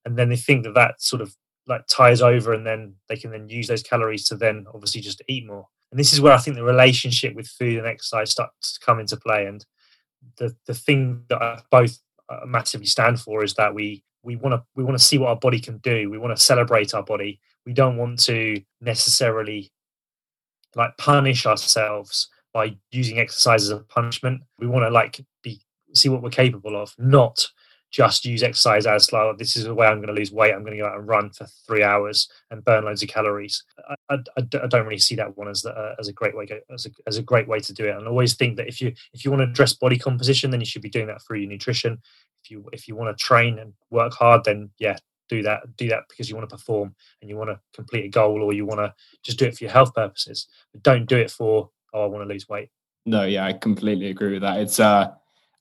[0.04, 1.36] and then they think that that sort of
[1.68, 5.22] like ties over, and then they can then use those calories to then obviously just
[5.28, 5.68] eat more.
[5.92, 9.00] And this is where I think the relationship with food and exercise starts to come
[9.00, 9.46] into play.
[9.46, 9.66] And
[10.38, 14.54] the the thing that I both uh, massively stand for is that we we want
[14.54, 16.10] to we want to see what our body can do.
[16.10, 17.40] We want to celebrate our body.
[17.66, 19.72] We don't want to necessarily
[20.76, 24.42] like punish ourselves by using exercise as a punishment.
[24.60, 25.62] We want to like be
[25.94, 27.48] see what we're capable of, not
[27.92, 30.54] just use exercise as like this is the way I'm going to lose weight.
[30.54, 33.64] I'm going to go out and run for three hours and burn loads of calories.
[33.88, 36.48] I, I, I don't really see that one as the, uh, as a great way
[36.74, 37.96] as a, as a great way to do it.
[37.96, 40.60] And I always think that if you if you want to address body composition, then
[40.60, 42.02] you should be doing that through your nutrition.
[42.44, 44.98] If you if you want to train and work hard, then yeah,
[45.30, 48.10] do that do that because you want to perform and you want to complete a
[48.10, 48.94] goal or you want to
[49.24, 52.28] just do it for your health purposes but don't do it for oh i want
[52.28, 52.70] to lose weight
[53.06, 55.12] no yeah i completely agree with that it's uh,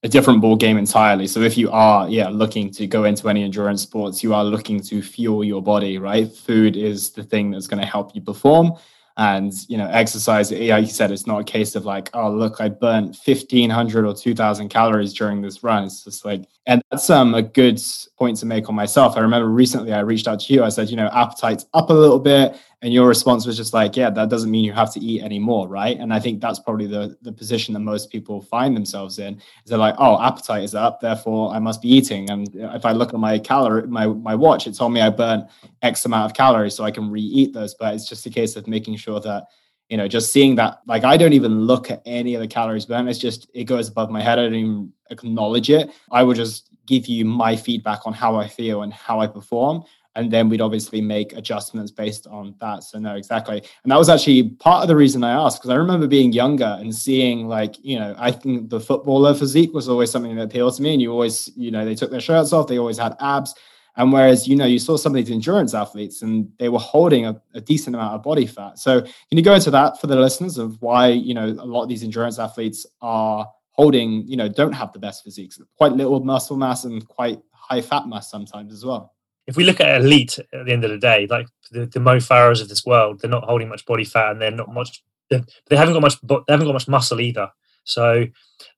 [0.05, 1.27] a different ball game entirely.
[1.27, 4.81] So if you are yeah looking to go into any endurance sports you are looking
[4.81, 6.31] to fuel your body right?
[6.31, 8.75] Food is the thing that's going to help you perform.
[9.17, 12.61] And you know exercise yeah you said it's not a case of like oh look
[12.61, 15.85] i burnt 1500 or 2000 calories during this run.
[15.85, 17.81] It's just like and that's um a good
[18.19, 19.17] point to make on myself.
[19.17, 20.65] I remember recently i reached out to you.
[20.65, 23.97] I said you know appetite's up a little bit and your response was just like
[23.97, 25.99] yeah that doesn't mean you have to eat anymore right?
[25.99, 29.35] And i think that's probably the the position that most people find themselves in.
[29.37, 32.31] Is they're like oh appetite is up therefore i must be eating.
[32.31, 35.49] And if i look at my calorie my my watch it told me i burnt
[35.83, 37.75] x amount of calories so i can re-eat those.
[37.75, 39.45] But it's just a case of making sure that
[39.89, 42.87] you know just seeing that like i don't even look at any of the calories
[42.87, 44.39] burn it's just it goes above my head.
[44.39, 45.91] I don't even acknowledge it.
[46.11, 49.85] I would just give you my feedback on how i feel and how i perform
[50.17, 52.85] and then we'd obviously make adjustments based on that.
[52.85, 53.63] So no exactly.
[53.83, 56.77] And that was actually part of the reason i asked because i remember being younger
[56.81, 60.75] and seeing like you know i think the footballer physique was always something that appealed
[60.77, 63.17] to me and you always you know they took their shirts off they always had
[63.21, 63.55] abs.
[63.97, 67.27] And whereas you know you saw some of these endurance athletes and they were holding
[67.27, 68.79] a, a decent amount of body fat.
[68.79, 71.85] So can you go into that for the listeners of why you know a lot
[71.85, 76.21] of these endurance athletes are holding you know don't have the best physiques quite little
[76.21, 79.13] muscle mass and quite high fat mass sometimes as well
[79.47, 82.17] if we look at elite at the end of the day, like the, the Mo
[82.17, 85.03] Farahs of this world, they're not holding much body fat and they're not much.
[85.31, 86.21] They haven't got much.
[86.23, 87.51] They haven't got much muscle either.
[87.85, 88.27] So,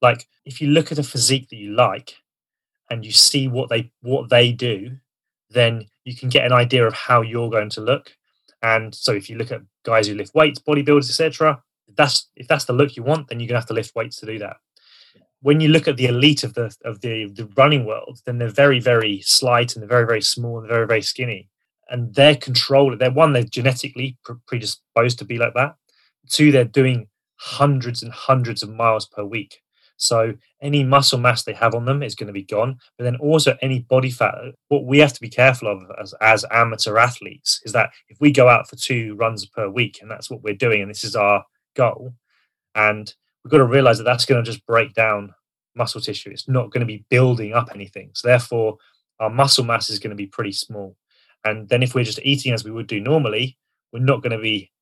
[0.02, 2.16] like, if you look at a physique that you like,
[2.90, 4.96] and you see what they what they do,
[5.50, 8.16] then you can get an idea of how you're going to look.
[8.62, 11.62] And so if you look at guys who lift weights, bodybuilders, etc.,
[11.96, 14.26] that's if that's the look you want, then you're gonna have to lift weights to
[14.26, 14.57] do that.
[15.42, 18.49] When you look at the elite of the of the, the running world, then they're
[18.49, 21.49] very, very slight and they're very, very small and very, very skinny.
[21.88, 22.99] And they're controlled.
[22.99, 25.77] They're one, they're genetically predisposed to be like that.
[26.29, 29.61] Two, they're doing hundreds and hundreds of miles per week.
[29.96, 32.79] So any muscle mass they have on them is going to be gone.
[32.99, 34.35] But then also any body fat.
[34.68, 38.31] What we have to be careful of as, as amateur athletes is that if we
[38.33, 41.16] go out for two runs per week, and that's what we're doing, and this is
[41.16, 41.44] our
[41.75, 42.14] goal,
[42.75, 43.14] and
[43.47, 45.33] we've got to realize that that's going to just break down
[45.77, 46.31] muscle tissue.
[46.31, 48.11] It's not going to be building up anything.
[48.13, 48.77] So therefore,
[49.21, 50.97] our muscle mass is going to be pretty small.
[51.45, 53.57] And then if we're just eating as we would do normally,
[53.93, 54.73] we're not going to be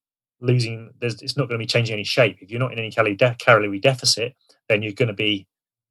[0.41, 0.89] losing.
[1.03, 2.39] It's not going to be changing any shape.
[2.41, 4.35] If you're not in any calorie, de- calorie deficit,
[4.71, 5.47] then you're going to be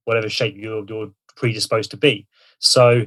[0.06, 2.28] whatever shape you're, you're predisposed to be.
[2.58, 3.06] So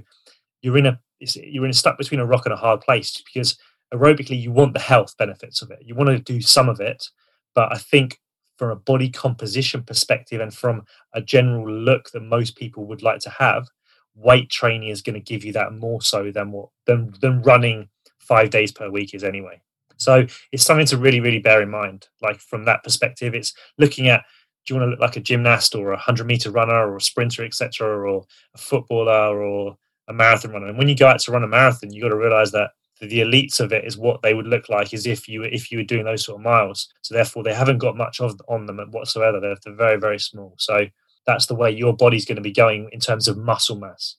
[0.62, 3.58] you're in a you're in a stuck between a rock and a hard place because
[3.92, 5.80] aerobically you want the health benefits of it.
[5.82, 7.08] You want to do some of it,
[7.52, 8.20] but I think
[8.56, 13.20] from a body composition perspective and from a general look that most people would like
[13.20, 13.68] to have,
[14.14, 17.88] weight training is going to give you that more so than what than than running
[18.18, 19.60] five days per week is anyway.
[19.98, 22.08] So it's something to really, really bear in mind.
[22.20, 24.24] Like from that perspective, it's looking at
[24.66, 27.00] do you want to look like a gymnast or a 100 meter runner or a
[27.00, 29.76] sprinter, etc., or a footballer or
[30.08, 30.66] a marathon runner?
[30.66, 33.20] And when you go out to run a marathon, you got to realize that the
[33.20, 35.84] elites of it is what they would look like as if you if you were
[35.84, 36.88] doing those sort of miles.
[37.02, 39.40] So therefore, they haven't got much of on them whatsoever.
[39.40, 40.54] They're, they're very very small.
[40.58, 40.86] So
[41.26, 44.16] that's the way your body's going to be going in terms of muscle mass.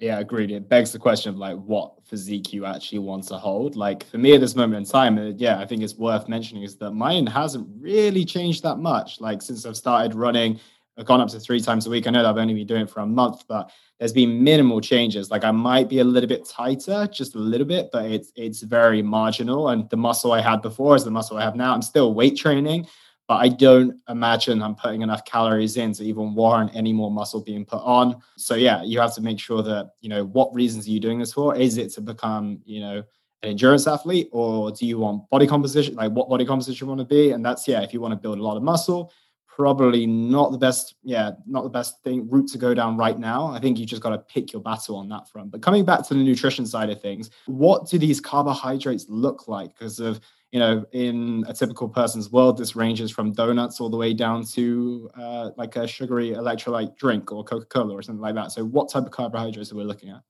[0.00, 0.50] Yeah, agreed.
[0.50, 3.76] It begs the question of like what physique you actually want to hold.
[3.76, 6.62] Like for me at this moment in time, uh, yeah, I think it's worth mentioning
[6.62, 9.20] is that mine hasn't really changed that much.
[9.20, 10.58] Like since I've started running,
[10.98, 12.06] I've gone up to three times a week.
[12.06, 14.80] I know that I've only been doing it for a month, but there's been minimal
[14.80, 15.30] changes.
[15.30, 18.62] Like I might be a little bit tighter, just a little bit, but it's it's
[18.62, 19.68] very marginal.
[19.68, 21.72] And the muscle I had before is the muscle I have now.
[21.72, 22.86] I'm still weight training,
[23.28, 27.40] but I don't imagine I'm putting enough calories in to even warrant any more muscle
[27.40, 28.20] being put on.
[28.36, 31.20] So yeah, you have to make sure that, you know, what reasons are you doing
[31.20, 31.54] this for?
[31.54, 33.04] Is it to become, you know,
[33.42, 35.94] an endurance athlete or do you want body composition?
[35.94, 37.30] Like what body composition you want to be?
[37.30, 39.12] And that's yeah, if you want to build a lot of muscle,
[39.60, 43.48] probably not the best, yeah, not the best thing route to go down right now.
[43.48, 45.50] I think you just got to pick your battle on that front.
[45.50, 49.74] But coming back to the nutrition side of things, what do these carbohydrates look like?
[49.74, 50.18] Because of
[50.50, 54.46] you know, in a typical person's world, this ranges from donuts all the way down
[54.46, 58.50] to uh, like a sugary electrolyte drink or Coca Cola or something like that.
[58.50, 60.22] So, what type of carbohydrates are we looking at?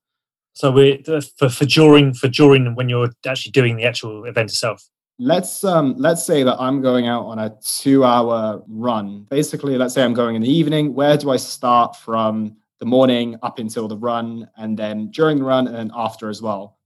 [0.53, 1.03] So, we
[1.37, 4.90] for for during for during when you're actually doing the actual event itself.
[5.23, 9.27] Let's um let's say that I'm going out on a two hour run.
[9.29, 10.95] Basically, let's say I'm going in the evening.
[10.95, 15.43] Where do I start from the morning up until the run, and then during the
[15.43, 16.79] run, and then after as well?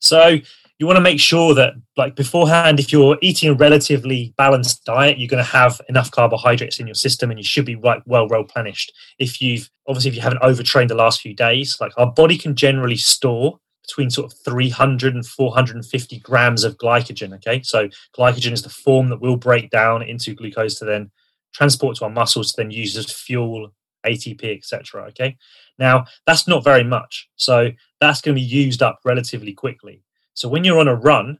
[0.00, 0.38] So
[0.80, 5.18] you want to make sure that like beforehand if you're eating a relatively balanced diet
[5.18, 8.26] you're going to have enough carbohydrates in your system and you should be like well
[8.28, 12.38] replenished if you've obviously if you haven't overtrained the last few days like our body
[12.38, 13.60] can generally store
[13.90, 19.08] between sort of 300 and 450 grams of glycogen okay so glycogen is the form
[19.08, 21.10] that will break down into glucose to then
[21.52, 23.72] transport to our muscles to then use as fuel
[24.06, 25.36] atp etc okay
[25.78, 30.02] now that's not very much so that's going to be used up relatively quickly
[30.40, 31.38] so when you're on a run,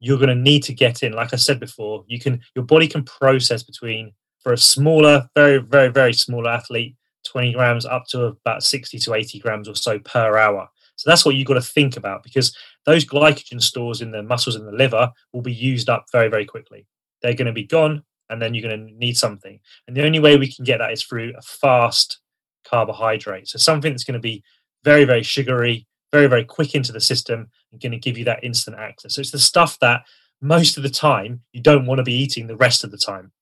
[0.00, 1.12] you're going to need to get in.
[1.12, 5.58] Like I said before, you can your body can process between for a smaller, very,
[5.58, 10.00] very, very small athlete, 20 grams up to about 60 to 80 grams or so
[10.00, 10.68] per hour.
[11.00, 14.54] So that's what you've got to think about because those glycogen stores in the muscles
[14.54, 16.86] in the liver will be used up very, very quickly.
[17.22, 19.58] They're going to be gone and then you're going to need something.
[19.88, 22.18] And the only way we can get that is through a fast
[22.68, 23.48] carbohydrate.
[23.48, 24.44] So something that's going to be
[24.84, 28.44] very, very sugary, very, very quick into the system and going to give you that
[28.44, 29.14] instant access.
[29.14, 30.02] So it's the stuff that
[30.42, 33.32] most of the time you don't want to be eating the rest of the time.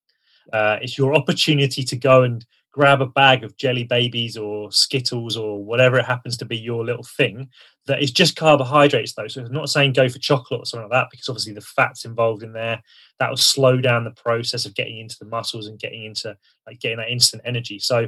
[0.53, 5.37] Uh, it's your opportunity to go and grab a bag of jelly babies or skittles
[5.37, 7.49] or whatever it happens to be your little thing
[7.87, 11.01] that is just carbohydrates though so i'm not saying go for chocolate or something like
[11.01, 12.81] that because obviously the fats involved in there
[13.19, 16.79] that will slow down the process of getting into the muscles and getting into like
[16.81, 18.07] getting that instant energy so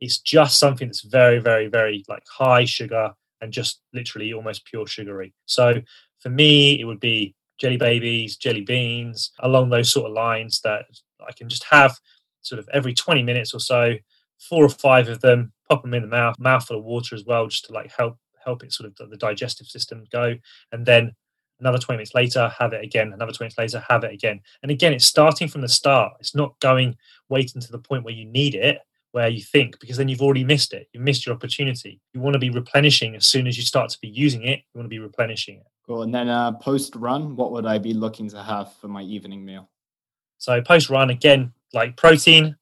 [0.00, 4.86] it's just something that's very very very like high sugar and just literally almost pure
[4.86, 5.32] sugary.
[5.46, 5.80] So
[6.20, 10.86] for me, it would be jelly babies, jelly beans, along those sort of lines that
[11.26, 11.96] I can just have
[12.48, 13.94] sort of every 20 minutes or so,
[14.38, 17.46] four or five of them, pop them in the mouth, mouthful of water as well,
[17.46, 20.34] just to like help help it sort of the digestive system go.
[20.72, 21.12] And then
[21.60, 24.40] another 20 minutes later, have it again, another 20 minutes later, have it again.
[24.62, 26.12] And again, it's starting from the start.
[26.20, 26.96] It's not going
[27.28, 28.80] waiting to the point where you need it
[29.12, 30.88] where you think because then you've already missed it.
[30.92, 32.00] You missed your opportunity.
[32.12, 34.58] You want to be replenishing as soon as you start to be using it.
[34.58, 35.66] You want to be replenishing it.
[35.86, 36.02] Cool.
[36.02, 39.44] And then uh, post run, what would I be looking to have for my evening
[39.44, 39.70] meal?
[40.38, 42.56] So post run again, like protein.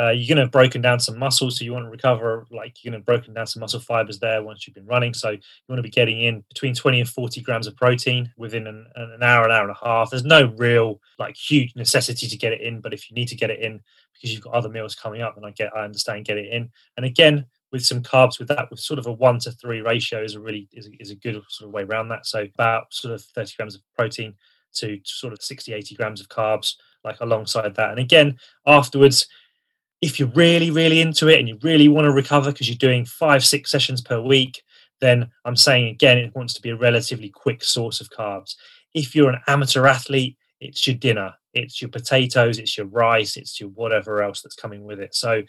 [0.00, 2.46] Uh, you're going to have broken down some muscle, so you want to recover.
[2.52, 5.12] Like you're going to have broken down some muscle fibers there once you've been running.
[5.12, 8.68] So you want to be getting in between 20 and 40 grams of protein within
[8.68, 10.10] an, an hour, an hour and a half.
[10.10, 13.36] There's no real like huge necessity to get it in, but if you need to
[13.36, 13.80] get it in
[14.14, 16.70] because you've got other meals coming up, then I get I understand get it in.
[16.96, 20.22] And again, with some carbs with that with sort of a one to three ratio
[20.22, 22.92] is a really is a, is a good sort of way around that so about
[22.92, 24.34] sort of 30 grams of protein
[24.74, 26.74] to sort of 60 80 grams of carbs
[27.08, 27.90] like alongside that.
[27.90, 29.26] And again afterwards
[30.00, 33.04] if you're really really into it and you really want to recover because you're doing
[33.04, 34.62] five six sessions per week
[35.00, 38.54] then i'm saying again it wants to be a relatively quick source of carbs.
[38.94, 43.58] If you're an amateur athlete it's your dinner it's your potatoes it's your rice it's
[43.58, 45.14] your whatever else that's coming with it.
[45.14, 45.42] So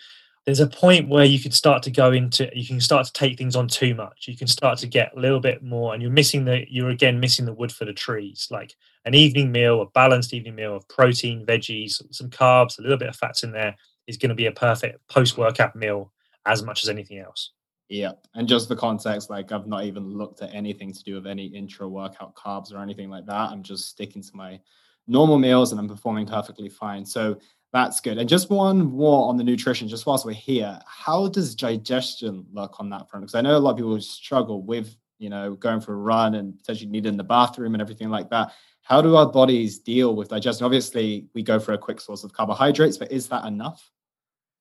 [0.46, 3.38] there's a point where you can start to go into you can start to take
[3.38, 4.28] things on too much.
[4.28, 7.20] You can start to get a little bit more and you're missing the you're again
[7.20, 8.48] missing the wood for the trees.
[8.50, 8.76] Like
[9.06, 13.10] an evening meal a balanced evening meal of protein veggies some carbs a little bit
[13.10, 13.76] of fats in there
[14.08, 16.12] is going to be a perfect post workout meal
[16.46, 17.52] as much as anything else
[17.90, 21.28] yeah and just for context like i've not even looked at anything to do with
[21.28, 24.60] any intra workout carbs or anything like that i'm just sticking to my
[25.08, 27.38] normal meals and i'm performing perfectly fine so
[27.72, 28.18] that's good.
[28.18, 32.80] And just one more on the nutrition, just whilst we're here, how does digestion look
[32.80, 33.24] on that front?
[33.24, 36.36] Because I know a lot of people struggle with, you know, going for a run
[36.36, 38.54] and potentially needing the bathroom and everything like that.
[38.90, 40.66] How do our bodies deal with digestion?
[40.66, 43.92] Obviously, we go for a quick source of carbohydrates, but is that enough?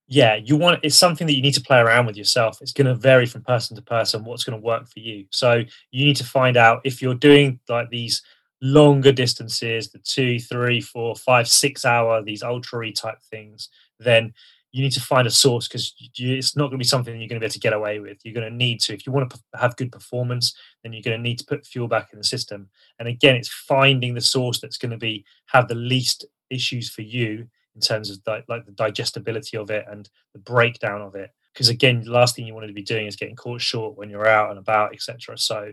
[0.06, 2.60] Yeah, you want it's something that you need to play around with yourself.
[2.60, 5.26] It's going to vary from person to person what's going to work for you.
[5.30, 8.22] So you need to find out if you're doing like these
[8.60, 14.34] longer distances, the two, three, four, five, six hour, these ultra type things, then
[14.72, 17.40] you need to find a source because it's not going to be something you're going
[17.40, 18.18] to be able to get away with.
[18.22, 21.16] You're going to need to, if you want to have good performance, then you're going
[21.16, 22.68] to need to put fuel back in the system.
[22.98, 27.02] And again, it's finding the source that's going to be have the least issues for
[27.02, 31.30] you in terms of the, like the digestibility of it and the breakdown of it.
[31.54, 34.10] Because again, the last thing you want to be doing is getting caught short when
[34.10, 35.38] you're out and about, etc.
[35.38, 35.72] So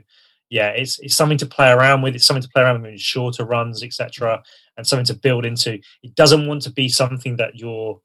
[0.49, 2.15] yeah, it's it's something to play around with.
[2.15, 4.43] It's something to play around with in shorter runs, etc.,
[4.77, 5.79] and something to build into.
[6.03, 7.99] It doesn't want to be something that you're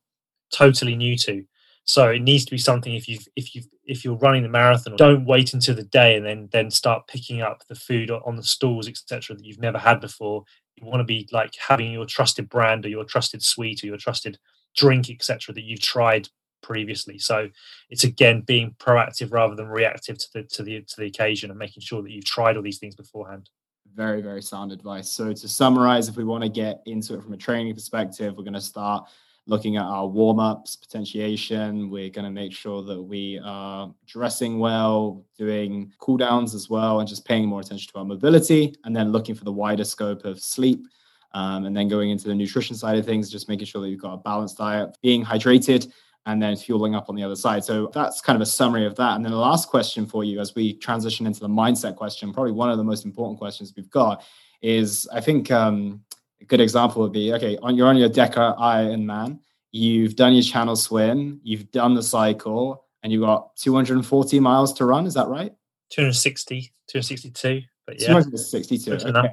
[0.52, 1.44] totally new to.
[1.84, 4.96] So it needs to be something if you've if you if you're running the marathon,
[4.96, 8.42] don't wait until the day and then then start picking up the food on the
[8.42, 10.44] stalls, etc., that you've never had before.
[10.76, 13.96] You want to be like having your trusted brand or your trusted sweet or your
[13.96, 14.38] trusted
[14.76, 16.28] drink, etc., that you've tried
[16.62, 17.18] previously.
[17.18, 17.48] So
[17.88, 21.58] it's again being proactive rather than reactive to the to the to the occasion and
[21.58, 23.50] making sure that you've tried all these things beforehand.
[23.94, 25.10] Very, very sound advice.
[25.10, 28.44] So to summarize, if we want to get into it from a training perspective, we're
[28.44, 29.08] going to start
[29.46, 31.90] looking at our warm-ups, potentiation.
[31.90, 37.00] We're going to make sure that we are dressing well, doing cool downs as well,
[37.00, 40.24] and just paying more attention to our mobility, and then looking for the wider scope
[40.24, 40.86] of sleep.
[41.32, 44.02] Um, and then going into the nutrition side of things, just making sure that you've
[44.02, 45.92] got a balanced diet, being hydrated,
[46.26, 47.64] and then fueling up on the other side.
[47.64, 49.14] So that's kind of a summary of that.
[49.16, 52.52] And then the last question for you as we transition into the mindset question, probably
[52.52, 54.24] one of the most important questions we've got
[54.60, 56.02] is I think um,
[56.40, 59.38] a good example would be okay, on you're on your Deca Ironman,
[59.72, 64.84] you've done your channel swim, you've done the cycle, and you've got 240 miles to
[64.84, 65.06] run.
[65.06, 65.52] Is that right?
[65.90, 67.62] 260, 262.
[67.86, 68.08] But yeah.
[68.08, 68.92] 262.
[68.92, 69.28] Okay.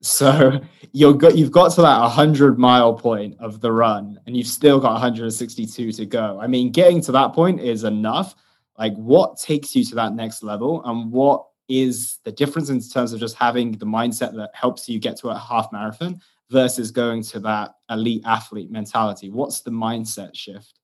[0.00, 0.60] So
[0.92, 4.78] you're got you've got to that 100 mile point of the run, and you've still
[4.78, 6.38] got 162 to go.
[6.40, 8.34] I mean, getting to that point is enough.
[8.78, 13.12] Like, what takes you to that next level, and what is the difference in terms
[13.12, 16.20] of just having the mindset that helps you get to a half marathon
[16.50, 19.30] versus going to that elite athlete mentality?
[19.30, 20.78] What's the mindset shift?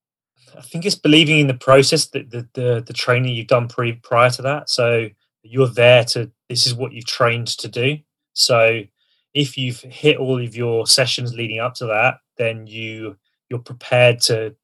[0.56, 3.94] I think it's believing in the process, that the, the the training you've done pre
[3.94, 4.70] prior to that.
[4.70, 5.08] So
[5.42, 6.30] you're there to.
[6.48, 7.98] This is what you've trained to do.
[8.34, 8.82] So
[9.32, 13.16] if you've hit all of your sessions leading up to that, then you
[13.50, 14.54] you're prepared to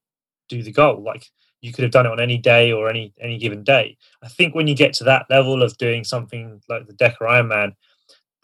[0.48, 1.02] do the goal.
[1.02, 1.26] Like
[1.60, 3.96] you could have done it on any day or any any given day.
[4.22, 7.74] I think when you get to that level of doing something like the Deca Ironman,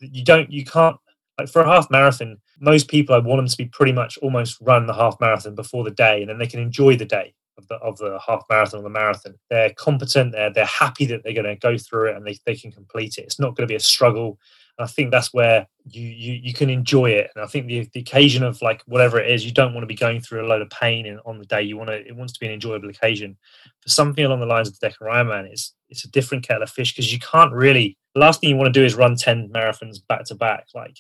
[0.01, 0.97] you don't you can't
[1.39, 2.39] like for a half marathon.
[2.59, 5.85] Most people I want them to be pretty much almost run the half marathon before
[5.85, 8.81] the day, and then they can enjoy the day of the of the half marathon
[8.81, 9.35] or the marathon.
[9.51, 10.33] They're competent.
[10.33, 13.19] They're they're happy that they're going to go through it and they, they can complete
[13.19, 13.23] it.
[13.23, 14.39] It's not going to be a struggle.
[14.79, 17.31] I think that's where you, you you can enjoy it.
[17.35, 19.89] And I think the, the occasion of like whatever it is, you don't want to
[19.89, 21.63] be going through a load of pain in, on the day.
[21.63, 23.37] You want to it wants to be an enjoyable occasion.
[23.81, 26.71] For something along the lines of the Deca Ironman, it's it's a different kettle of
[26.71, 27.97] fish because you can't really.
[28.15, 30.67] The last thing you want to do is run ten marathons back to back.
[30.75, 30.99] Like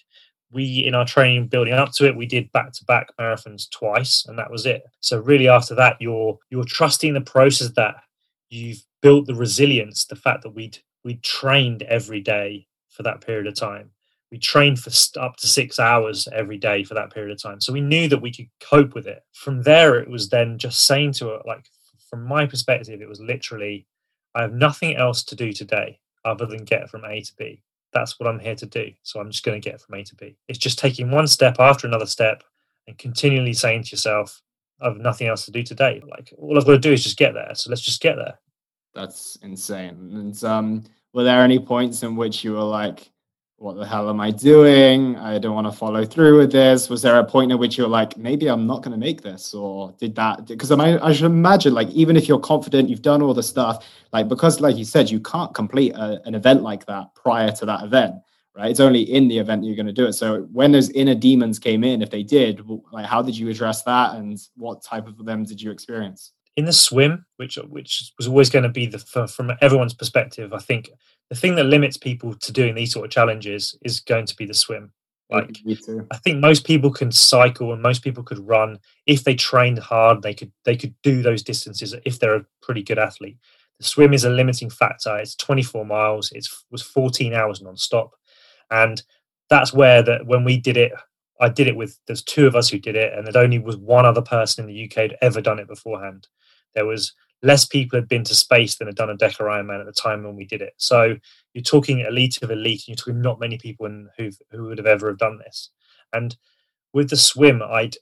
[0.53, 4.25] we in our training building up to it, we did back to back marathons twice,
[4.27, 4.85] and that was it.
[5.01, 7.97] So really, after that, you're you're trusting the process that
[8.49, 13.47] you've built the resilience, the fact that we'd we trained every day for that period
[13.47, 13.91] of time.
[14.31, 14.91] we trained for
[15.21, 17.61] up to six hours every day for that period of time.
[17.61, 19.23] So we knew that we could cope with it.
[19.33, 21.69] From there, it was then just saying to it, like,
[22.11, 23.87] from my perspective, it was literally,
[24.35, 27.63] I have nothing else to do today other than get from A to B.
[27.97, 28.93] That's what I'm here to do.
[29.03, 30.37] So I'm just going to get from A to B.
[30.49, 32.45] It's just taking one step after another step
[32.87, 34.43] and continually saying to yourself,
[34.83, 36.03] I have nothing else to do today.
[36.07, 37.55] Like all I've got to do is just get there.
[37.55, 38.39] So let's just get there.
[38.95, 40.11] That's insane.
[40.13, 40.85] And um,
[41.15, 43.11] were there any points in which you were like,
[43.59, 45.17] what the hell am I doing?
[45.17, 46.91] I don't want to follow through with this.
[46.91, 49.55] Was there a point at which you're like, maybe I'm not going to make this?
[49.55, 53.23] Or did that, because I, I should imagine, like, even if you're confident, you've done
[53.23, 56.85] all the stuff, like, because, like you said, you can't complete a, an event like
[56.87, 58.17] that prior to that event,
[58.55, 58.71] right?
[58.71, 60.13] It's only in the event you're going to do it.
[60.13, 62.61] So when those inner demons came in, if they did,
[62.93, 64.17] like, how did you address that?
[64.17, 66.33] And what type of them did you experience?
[66.57, 70.59] In the swim, which which was always going to be the from everyone's perspective, I
[70.59, 70.91] think
[71.29, 74.47] the thing that limits people to doing these sort of challenges is going to be
[74.47, 74.93] the swim.
[75.31, 75.59] Like
[76.13, 80.23] I think most people can cycle and most people could run if they trained hard.
[80.23, 83.37] They could they could do those distances if they're a pretty good athlete.
[83.79, 85.17] The swim is a limiting factor.
[85.19, 86.33] It's 24 miles.
[86.33, 88.13] It was 14 hours non-stop,
[88.71, 89.03] and
[89.51, 90.93] that's where that when we did it,
[91.41, 93.77] I did it with there's two of us who did it, and there only was
[93.77, 96.29] one other person in the UK who'd ever done it beforehand.
[96.77, 97.13] There was
[97.43, 100.23] less people had been to space than had done a Deca Ironman at the time
[100.23, 100.75] when we did it.
[100.77, 101.17] So
[101.55, 104.87] you're talking elite of elite, and you're talking not many people who who would have
[104.87, 105.71] ever have done this.
[106.13, 106.37] And
[106.93, 107.97] with the swim, I'd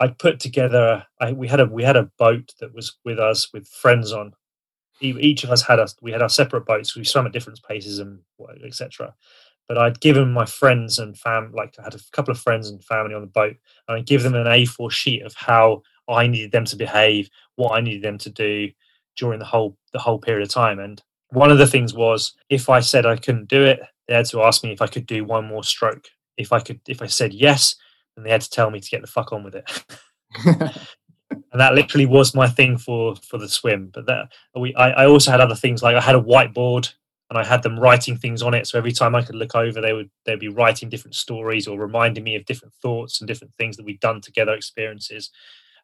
[0.00, 1.04] I'd put together.
[1.20, 4.32] I, we had a we had a boat that was with us with friends on.
[5.00, 5.94] Each of us had us.
[6.00, 6.96] We had our separate boats.
[6.96, 8.20] We swam at different paces and
[8.64, 9.14] etc.
[9.68, 12.82] But I'd given my friends and fam like I had a couple of friends and
[12.84, 13.56] family on the boat,
[13.88, 17.76] and I'd give them an A4 sheet of how I needed them to behave, what
[17.76, 18.70] I needed them to do
[19.16, 20.78] during the whole the whole period of time.
[20.78, 24.26] And one of the things was if I said I couldn't do it, they had
[24.26, 26.06] to ask me if I could do one more stroke.
[26.36, 27.76] If I could, if I said yes,
[28.14, 29.84] then they had to tell me to get the fuck on with it.
[30.44, 33.90] and that literally was my thing for for the swim.
[33.92, 36.92] But that we, I, I also had other things like I had a whiteboard
[37.28, 38.68] and I had them writing things on it.
[38.68, 41.78] So every time I could look over, they would they'd be writing different stories or
[41.78, 45.30] reminding me of different thoughts and different things that we'd done together, experiences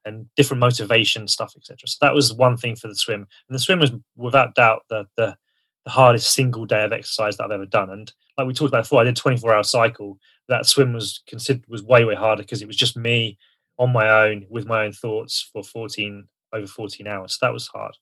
[0.05, 1.79] and different motivation stuff, etc.
[1.87, 3.21] So that was one thing for the swim.
[3.49, 5.37] And the swim was without doubt the, the
[5.85, 7.91] the hardest single day of exercise that I've ever done.
[7.91, 10.19] And like we talked about before, I did 24 hour cycle.
[10.49, 13.39] That swim was considered was way way harder because it was just me
[13.79, 17.35] on my own with my own thoughts for 14 over 14 hours.
[17.35, 17.97] So that was hard.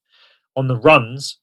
[0.57, 1.39] On the runs,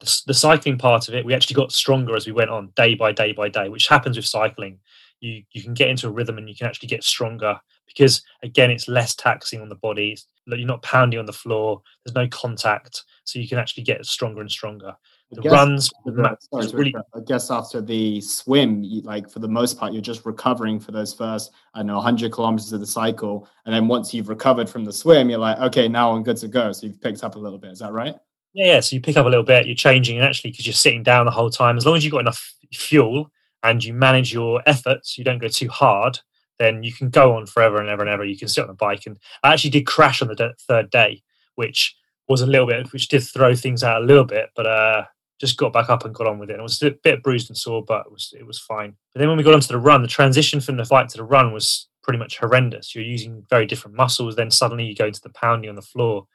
[0.00, 2.94] the, the cycling part of it, we actually got stronger as we went on, day
[2.94, 4.80] by day by day, which happens with cycling.
[5.20, 8.70] You you can get into a rhythm and you can actually get stronger because again
[8.70, 10.16] it's less taxing on the body.
[10.46, 11.82] You're not pounding on the floor.
[12.04, 13.04] There's no contact.
[13.24, 14.94] So you can actually get stronger and stronger.
[15.32, 19.48] The guess, runs the, sorry, really, i guess after the swim you, like for the
[19.48, 23.48] most part you're just recovering for those first i know 100 kilometers of the cycle.
[23.64, 26.48] And then once you've recovered from the swim you're like okay now i'm good to
[26.48, 26.70] go.
[26.70, 27.72] So you've picked up a little bit.
[27.72, 28.14] Is that right?
[28.54, 28.80] Yeah, yeah.
[28.80, 29.66] so you pick up a little bit.
[29.66, 30.16] You're changing.
[30.16, 32.54] And actually because you're sitting down the whole time as long as you've got enough
[32.72, 33.28] fuel
[33.64, 36.20] and you manage your efforts you don't go too hard
[36.58, 38.24] then you can go on forever and ever and ever.
[38.24, 39.06] You can sit on a bike.
[39.06, 41.22] And I actually did crash on the third day,
[41.54, 41.96] which
[42.28, 45.04] was a little bit, which did throw things out a little bit, but uh,
[45.38, 46.54] just got back up and got on with it.
[46.54, 48.96] And it was a bit bruised and sore, but it was it was fine.
[49.12, 51.24] But then when we got onto the run, the transition from the fight to the
[51.24, 52.94] run was pretty much horrendous.
[52.94, 54.36] You're using very different muscles.
[54.36, 56.26] Then suddenly you go into the pounding on the floor.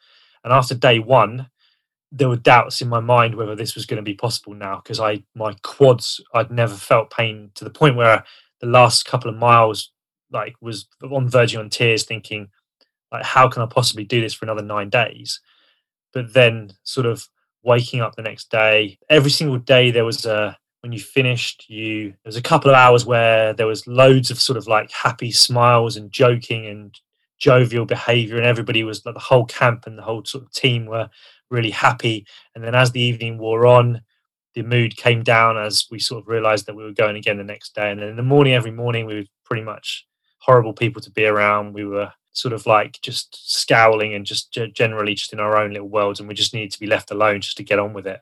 [0.43, 1.49] And after day one,
[2.11, 4.99] there were doubts in my mind whether this was going to be possible now because
[4.99, 8.23] I my quads I'd never felt pain to the point where
[8.59, 9.91] the last couple of miles
[10.31, 12.49] like was on verging on tears, thinking
[13.11, 15.39] like, how can I possibly do this for another nine days?
[16.13, 17.27] But then, sort of
[17.63, 22.09] waking up the next day, every single day there was a when you finished, you
[22.09, 25.31] there was a couple of hours where there was loads of sort of like happy
[25.31, 26.99] smiles and joking and
[27.37, 30.85] jovial behavior, and everybody was like the whole camp and the whole sort of team
[30.85, 31.09] were
[31.49, 32.25] really happy.
[32.55, 34.01] And then as the evening wore on,
[34.55, 37.43] the mood came down as we sort of realized that we were going again the
[37.43, 37.91] next day.
[37.91, 40.05] And then in the morning, every morning, we were pretty much
[40.41, 41.73] horrible people to be around.
[41.73, 45.89] We were sort of like just scowling and just generally just in our own little
[45.89, 48.21] worlds, and we just needed to be left alone just to get on with it.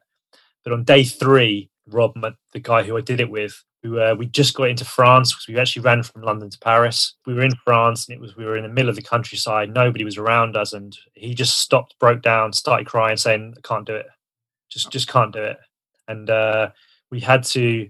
[0.64, 2.14] But on day three, Rob,
[2.54, 5.48] the guy who I did it with, we, uh, we just got into France because
[5.48, 7.16] we actually ran from London to Paris.
[7.26, 9.74] We were in France and it was we were in the middle of the countryside.
[9.74, 13.88] Nobody was around us, and he just stopped, broke down, started crying, saying, "I can't
[13.88, 14.08] do it.
[14.70, 15.58] Just just can't do it."
[16.08, 16.72] And uh,
[17.10, 17.90] we had to.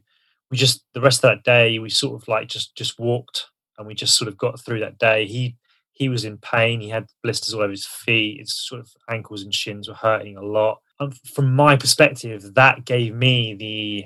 [0.52, 3.48] We just the rest of that day we sort of like just just walked
[3.80, 5.26] and we just sort of got through that day.
[5.26, 5.56] He
[5.94, 6.80] he was in pain.
[6.80, 8.40] He had blisters all over his feet.
[8.40, 10.80] His sort of ankles and shins were hurting a lot.
[11.00, 14.06] And from my perspective, that gave me the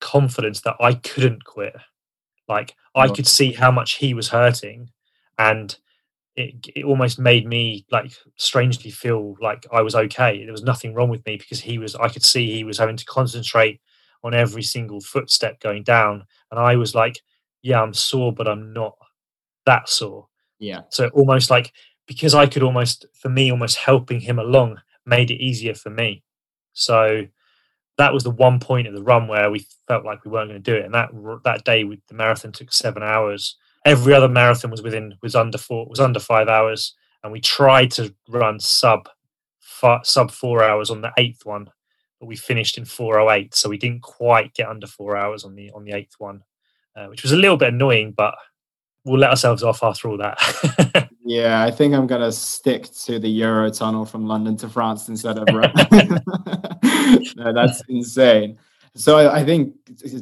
[0.00, 1.76] confidence that I couldn't quit.
[2.48, 4.90] Like I could see how much he was hurting,
[5.38, 5.76] and
[6.34, 10.42] it, it almost made me like strangely feel like I was okay.
[10.42, 11.94] There was nothing wrong with me because he was.
[11.94, 13.80] I could see he was having to concentrate
[14.24, 17.20] on every single footstep going down, and I was like,
[17.62, 18.96] "Yeah, I'm sore, but I'm not
[19.66, 20.82] that sore." Yeah.
[20.90, 21.72] So almost like
[22.06, 26.24] because I could almost, for me, almost helping him along made it easier for me.
[26.72, 27.26] So
[27.98, 30.62] that was the one point of the run where we felt like we weren't going
[30.62, 30.84] to do it.
[30.84, 31.10] And that
[31.44, 33.56] that day, we, the marathon took seven hours.
[33.84, 37.90] Every other marathon was within was under four was under five hours, and we tried
[37.92, 39.08] to run sub
[40.02, 41.70] sub four hours on the eighth one,
[42.18, 43.54] but we finished in four oh eight.
[43.54, 46.42] So we didn't quite get under four hours on the on the eighth one,
[46.96, 48.34] uh, which was a little bit annoying, but
[49.04, 51.08] we'll let ourselves off after all that.
[51.24, 55.38] yeah, I think I'm gonna stick to the Euro tunnel from London to France instead
[55.38, 55.72] of Rome.
[57.36, 58.58] no, that's insane.
[58.96, 59.74] So I, I think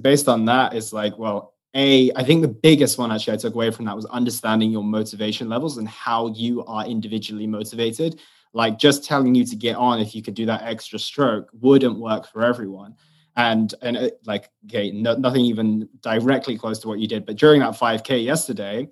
[0.03, 3.55] based on that, it's like, well, a I think the biggest one actually I took
[3.55, 8.21] away from that was understanding your motivation levels and how you are individually motivated.
[8.55, 11.99] Like just telling you to get on if you could do that extra stroke wouldn't
[11.99, 12.95] work for everyone
[13.39, 17.37] and and it, like okay no, nothing even directly close to what you did but
[17.37, 18.87] during that 5k yesterday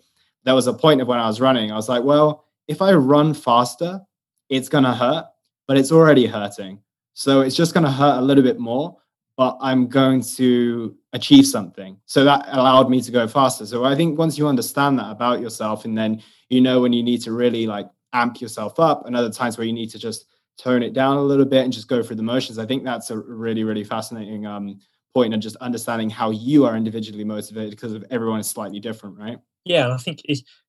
[0.45, 2.93] there was a point of when i was running i was like well if i
[2.95, 4.01] run faster
[4.49, 5.27] it's going to hurt
[5.67, 6.79] but it's already hurting.
[7.15, 8.97] So it's just going to hurt a little bit more
[9.37, 11.99] but i'm going to achieve something.
[12.07, 13.67] So that allowed me to go faster.
[13.67, 17.03] So i think once you understand that about yourself and then you know when you
[17.03, 20.27] need to really like amp yourself up and other times where you need to just
[20.59, 22.59] tone it down a little bit and just go through the motions.
[22.59, 24.79] I think that's a really, really fascinating um,
[25.15, 29.19] point and just understanding how you are individually motivated because of everyone is slightly different,
[29.19, 29.39] right?
[29.65, 30.23] Yeah, and I think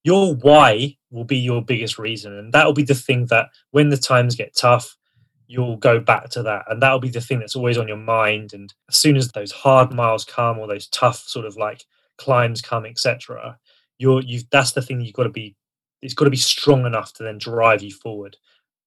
[0.04, 3.90] your why will be your biggest reason, and that will be the thing that when
[3.90, 4.98] the times get tough,
[5.46, 8.54] you'll go back to that, and that'll be the thing that's always on your mind.
[8.54, 11.86] And as soon as those hard miles come or those tough sort of like
[12.18, 13.60] climbs come, etc.,
[14.00, 15.56] you're you that's the thing you've got to be.
[16.02, 18.38] It's got to be strong enough to then drive you forward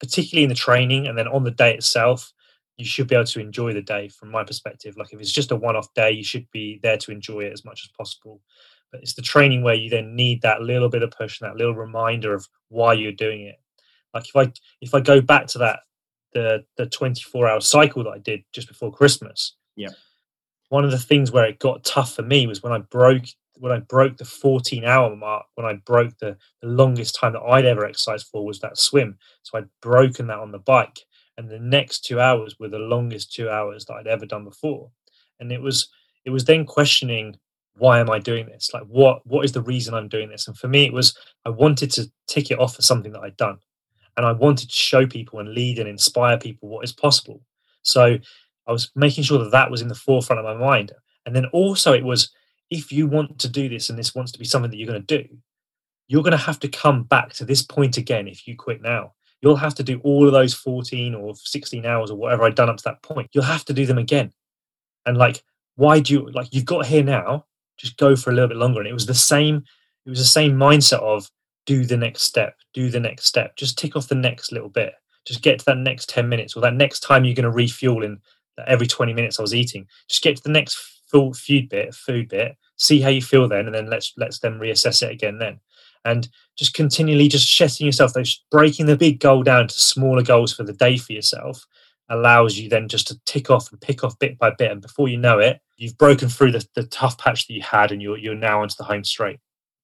[0.00, 2.32] particularly in the training and then on the day itself
[2.76, 4.96] you should be able to enjoy the day from my perspective.
[4.96, 7.64] Like if it's just a one-off day you should be there to enjoy it as
[7.64, 8.40] much as possible.
[8.90, 11.56] But it's the training where you then need that little bit of push and that
[11.56, 13.60] little reminder of why you're doing it.
[14.14, 15.80] Like if i if i go back to that
[16.32, 19.88] the the 24 hour cycle that i did just before christmas yeah.
[20.68, 23.24] one of the things where it got tough for me was when i broke
[23.60, 27.42] when I broke the 14 hour mark, when I broke the, the longest time that
[27.42, 29.18] I'd ever exercised for was that swim.
[29.42, 30.98] So I'd broken that on the bike.
[31.36, 34.90] And the next two hours were the longest two hours that I'd ever done before.
[35.38, 35.88] And it was
[36.24, 37.36] it was then questioning
[37.76, 38.70] why am I doing this?
[38.74, 40.48] Like what what is the reason I'm doing this?
[40.48, 43.36] And for me it was I wanted to tick it off for something that I'd
[43.36, 43.58] done.
[44.16, 47.42] And I wanted to show people and lead and inspire people what is possible.
[47.82, 48.18] So
[48.66, 50.92] I was making sure that that was in the forefront of my mind.
[51.26, 52.30] And then also it was
[52.70, 55.04] if you want to do this and this wants to be something that you're going
[55.04, 55.28] to do,
[56.08, 59.12] you're going to have to come back to this point again if you quit now.
[59.42, 62.68] You'll have to do all of those 14 or 16 hours or whatever I'd done
[62.68, 63.30] up to that point.
[63.32, 64.32] You'll have to do them again.
[65.06, 65.42] And like,
[65.76, 67.46] why do you like you've got here now?
[67.78, 68.80] Just go for a little bit longer.
[68.80, 69.64] And it was the same,
[70.04, 71.30] it was the same mindset of
[71.64, 74.92] do the next step, do the next step, just tick off the next little bit.
[75.26, 78.02] Just get to that next 10 minutes or that next time you're going to refuel
[78.02, 78.18] in
[78.66, 79.86] every 20 minutes I was eating.
[80.08, 83.66] Just get to the next full food bit, food bit, see how you feel then,
[83.66, 85.60] and then let's let's then reassess it again then.
[86.04, 90.54] And just continually just setting yourself those breaking the big goal down to smaller goals
[90.54, 91.66] for the day for yourself
[92.08, 94.70] allows you then just to tick off and pick off bit by bit.
[94.70, 97.92] And before you know it, you've broken through the, the tough patch that you had
[97.92, 99.38] and you're you're now onto the home straight.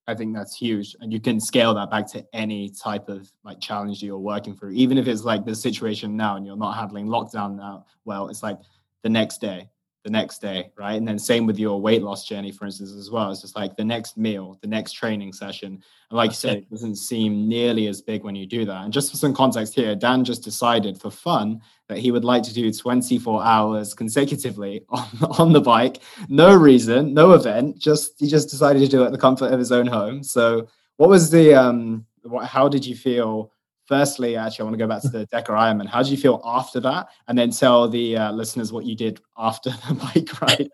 [0.09, 0.95] I think that's huge.
[1.01, 4.55] And you can scale that back to any type of like challenge that you're working
[4.55, 4.71] through.
[4.71, 8.43] Even if it's like the situation now and you're not handling lockdown now, well, it's
[8.43, 8.59] like
[9.03, 9.69] the next day,
[10.07, 10.95] the next day, right?
[10.95, 13.33] And then same with your weight loss journey, for instance, as well.
[13.33, 15.83] It's just like the next meal, the next training session.
[16.11, 18.85] And like you said, it doesn't seem nearly as big when you do that.
[18.85, 22.45] And just for some context here, Dan just decided for fun that he would like
[22.45, 25.99] to do 24 hours consecutively on, on the bike.
[26.29, 29.59] No reason, no event, just he just decided to do it at the comfort of
[29.59, 30.23] his own home.
[30.23, 33.51] So what was the um what, how did you feel
[33.87, 35.87] firstly, actually, I want to go back to the Deca Ironman.
[35.87, 37.09] How did you feel after that?
[37.29, 40.71] And then tell the uh, listeners what you did after the bike ride.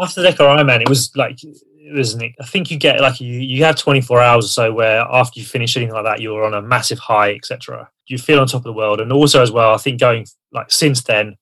[0.00, 2.16] after the Deca Ironman, it was like it was.
[2.16, 5.46] I think you get like you you have 24 hours or so where after you
[5.46, 7.88] finish anything like that, you're on a massive high, etc.
[8.06, 10.70] You feel on top of the world, and also as well, I think going like
[10.70, 11.36] since then,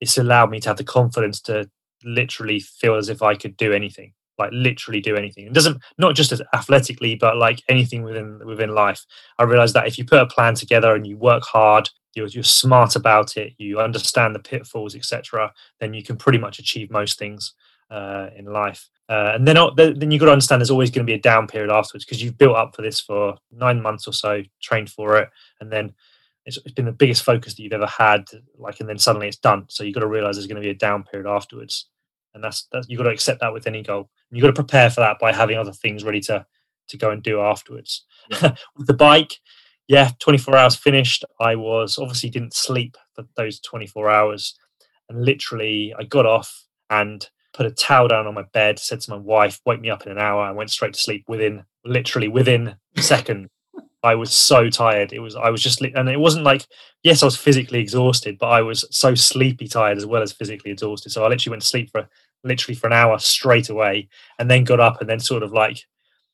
[0.00, 1.68] it's allowed me to have the confidence to
[2.04, 5.46] literally feel as if I could do anything like literally do anything.
[5.46, 9.06] It doesn't not just as athletically, but like anything within within life.
[9.38, 12.42] I realized that if you put a plan together and you work hard, you're, you're
[12.42, 17.18] smart about it, you understand the pitfalls, etc., then you can pretty much achieve most
[17.18, 17.54] things.
[17.90, 18.88] uh, in life.
[19.08, 21.46] Uh, and then then you've got to understand there's always going to be a down
[21.46, 25.16] period afterwards because you've built up for this for nine months or so, trained for
[25.18, 25.28] it,
[25.60, 25.92] and then
[26.46, 28.24] it's been the biggest focus that you've ever had.
[28.56, 29.66] Like, and then suddenly it's done.
[29.68, 31.88] So you've got to realize there's going to be a down period afterwards,
[32.34, 34.10] and that's, that's you've got to accept that with any goal.
[34.30, 36.46] And you've got to prepare for that by having other things ready to
[36.88, 38.04] to go and do afterwards.
[38.30, 38.54] Yeah.
[38.76, 39.36] with the bike,
[39.88, 41.24] yeah, 24 hours finished.
[41.40, 44.56] I was obviously didn't sleep for those 24 hours,
[45.08, 49.10] and literally I got off and put a towel down on my bed, said to
[49.10, 52.28] my wife, "Wake me up in an hour," and went straight to sleep within literally
[52.28, 53.48] within a second.
[54.02, 55.12] I was so tired.
[55.12, 56.66] It was I was just and it wasn't like
[57.02, 60.70] yes, I was physically exhausted, but I was so sleepy tired as well as physically
[60.70, 61.10] exhausted.
[61.10, 62.08] So I literally went to sleep for
[62.42, 65.84] literally for an hour straight away, and then got up and then sort of like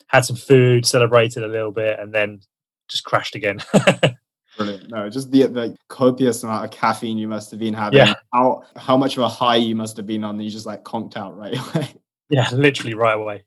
[0.08, 2.40] had some food, celebrated a little bit, and then
[2.88, 3.58] just crashed again.
[4.56, 4.88] Brilliant.
[4.88, 7.98] No, just the, the copious amount of caffeine you must have been having.
[7.98, 8.14] Yeah.
[8.32, 10.82] How how much of a high you must have been on that you just like
[10.82, 11.94] conked out right away.
[12.30, 13.44] Yeah, literally right away.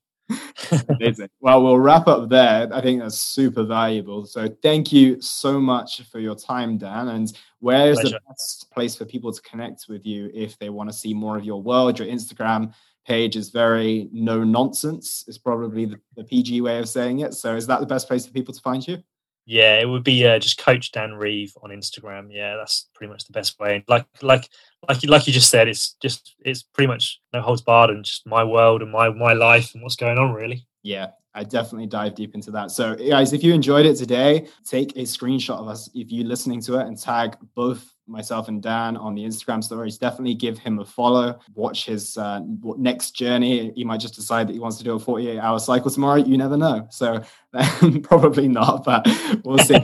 [0.89, 1.29] Amazing.
[1.39, 2.69] Well, we'll wrap up there.
[2.73, 4.25] I think that's super valuable.
[4.25, 7.09] So thank you so much for your time, Dan.
[7.09, 10.89] And where is the best place for people to connect with you if they want
[10.89, 11.99] to see more of your world?
[11.99, 12.73] Your Instagram
[13.05, 15.25] page is very no nonsense.
[15.27, 17.33] It's probably the, the PG way of saying it.
[17.33, 19.01] So is that the best place for people to find you?
[19.45, 22.27] Yeah, it would be uh, just Coach Dan Reeve on Instagram.
[22.29, 23.83] Yeah, that's pretty much the best way.
[23.87, 24.47] Like, like,
[24.87, 28.25] like, like you just said, it's just it's pretty much no holds barred and just
[28.25, 30.65] my world and my my life and what's going on really.
[30.83, 32.71] Yeah, I definitely dive deep into that.
[32.71, 36.61] So, guys, if you enjoyed it today, take a screenshot of us if you're listening
[36.63, 39.97] to it and tag both myself and Dan on the Instagram stories.
[39.97, 41.39] Definitely give him a follow.
[41.53, 42.41] Watch his uh,
[42.77, 43.71] next journey.
[43.75, 46.17] He might just decide that he wants to do a 48 hour cycle tomorrow.
[46.17, 46.87] You never know.
[46.89, 47.21] So
[48.03, 49.07] probably not, but
[49.43, 49.79] we'll see.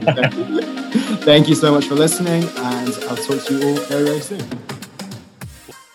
[1.24, 4.75] Thank you so much for listening, and I'll talk to you all very, very soon.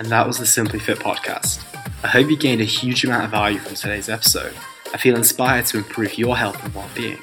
[0.01, 1.63] And that was the Simply Fit podcast.
[2.03, 4.55] I hope you gained a huge amount of value from today's episode.
[4.91, 7.19] I feel inspired to improve your health and well being.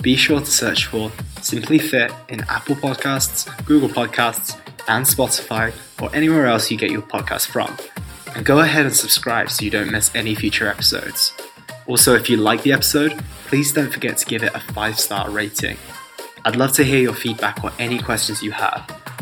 [0.00, 1.10] Be sure to search for
[1.42, 4.56] Simply Fit in Apple Podcasts, Google Podcasts,
[4.86, 7.76] and Spotify, or anywhere else you get your podcast from.
[8.36, 11.32] And go ahead and subscribe so you don't miss any future episodes.
[11.88, 15.30] Also, if you like the episode, please don't forget to give it a 5 star
[15.30, 15.78] rating.
[16.44, 19.03] I'd love to hear your feedback or any questions you have.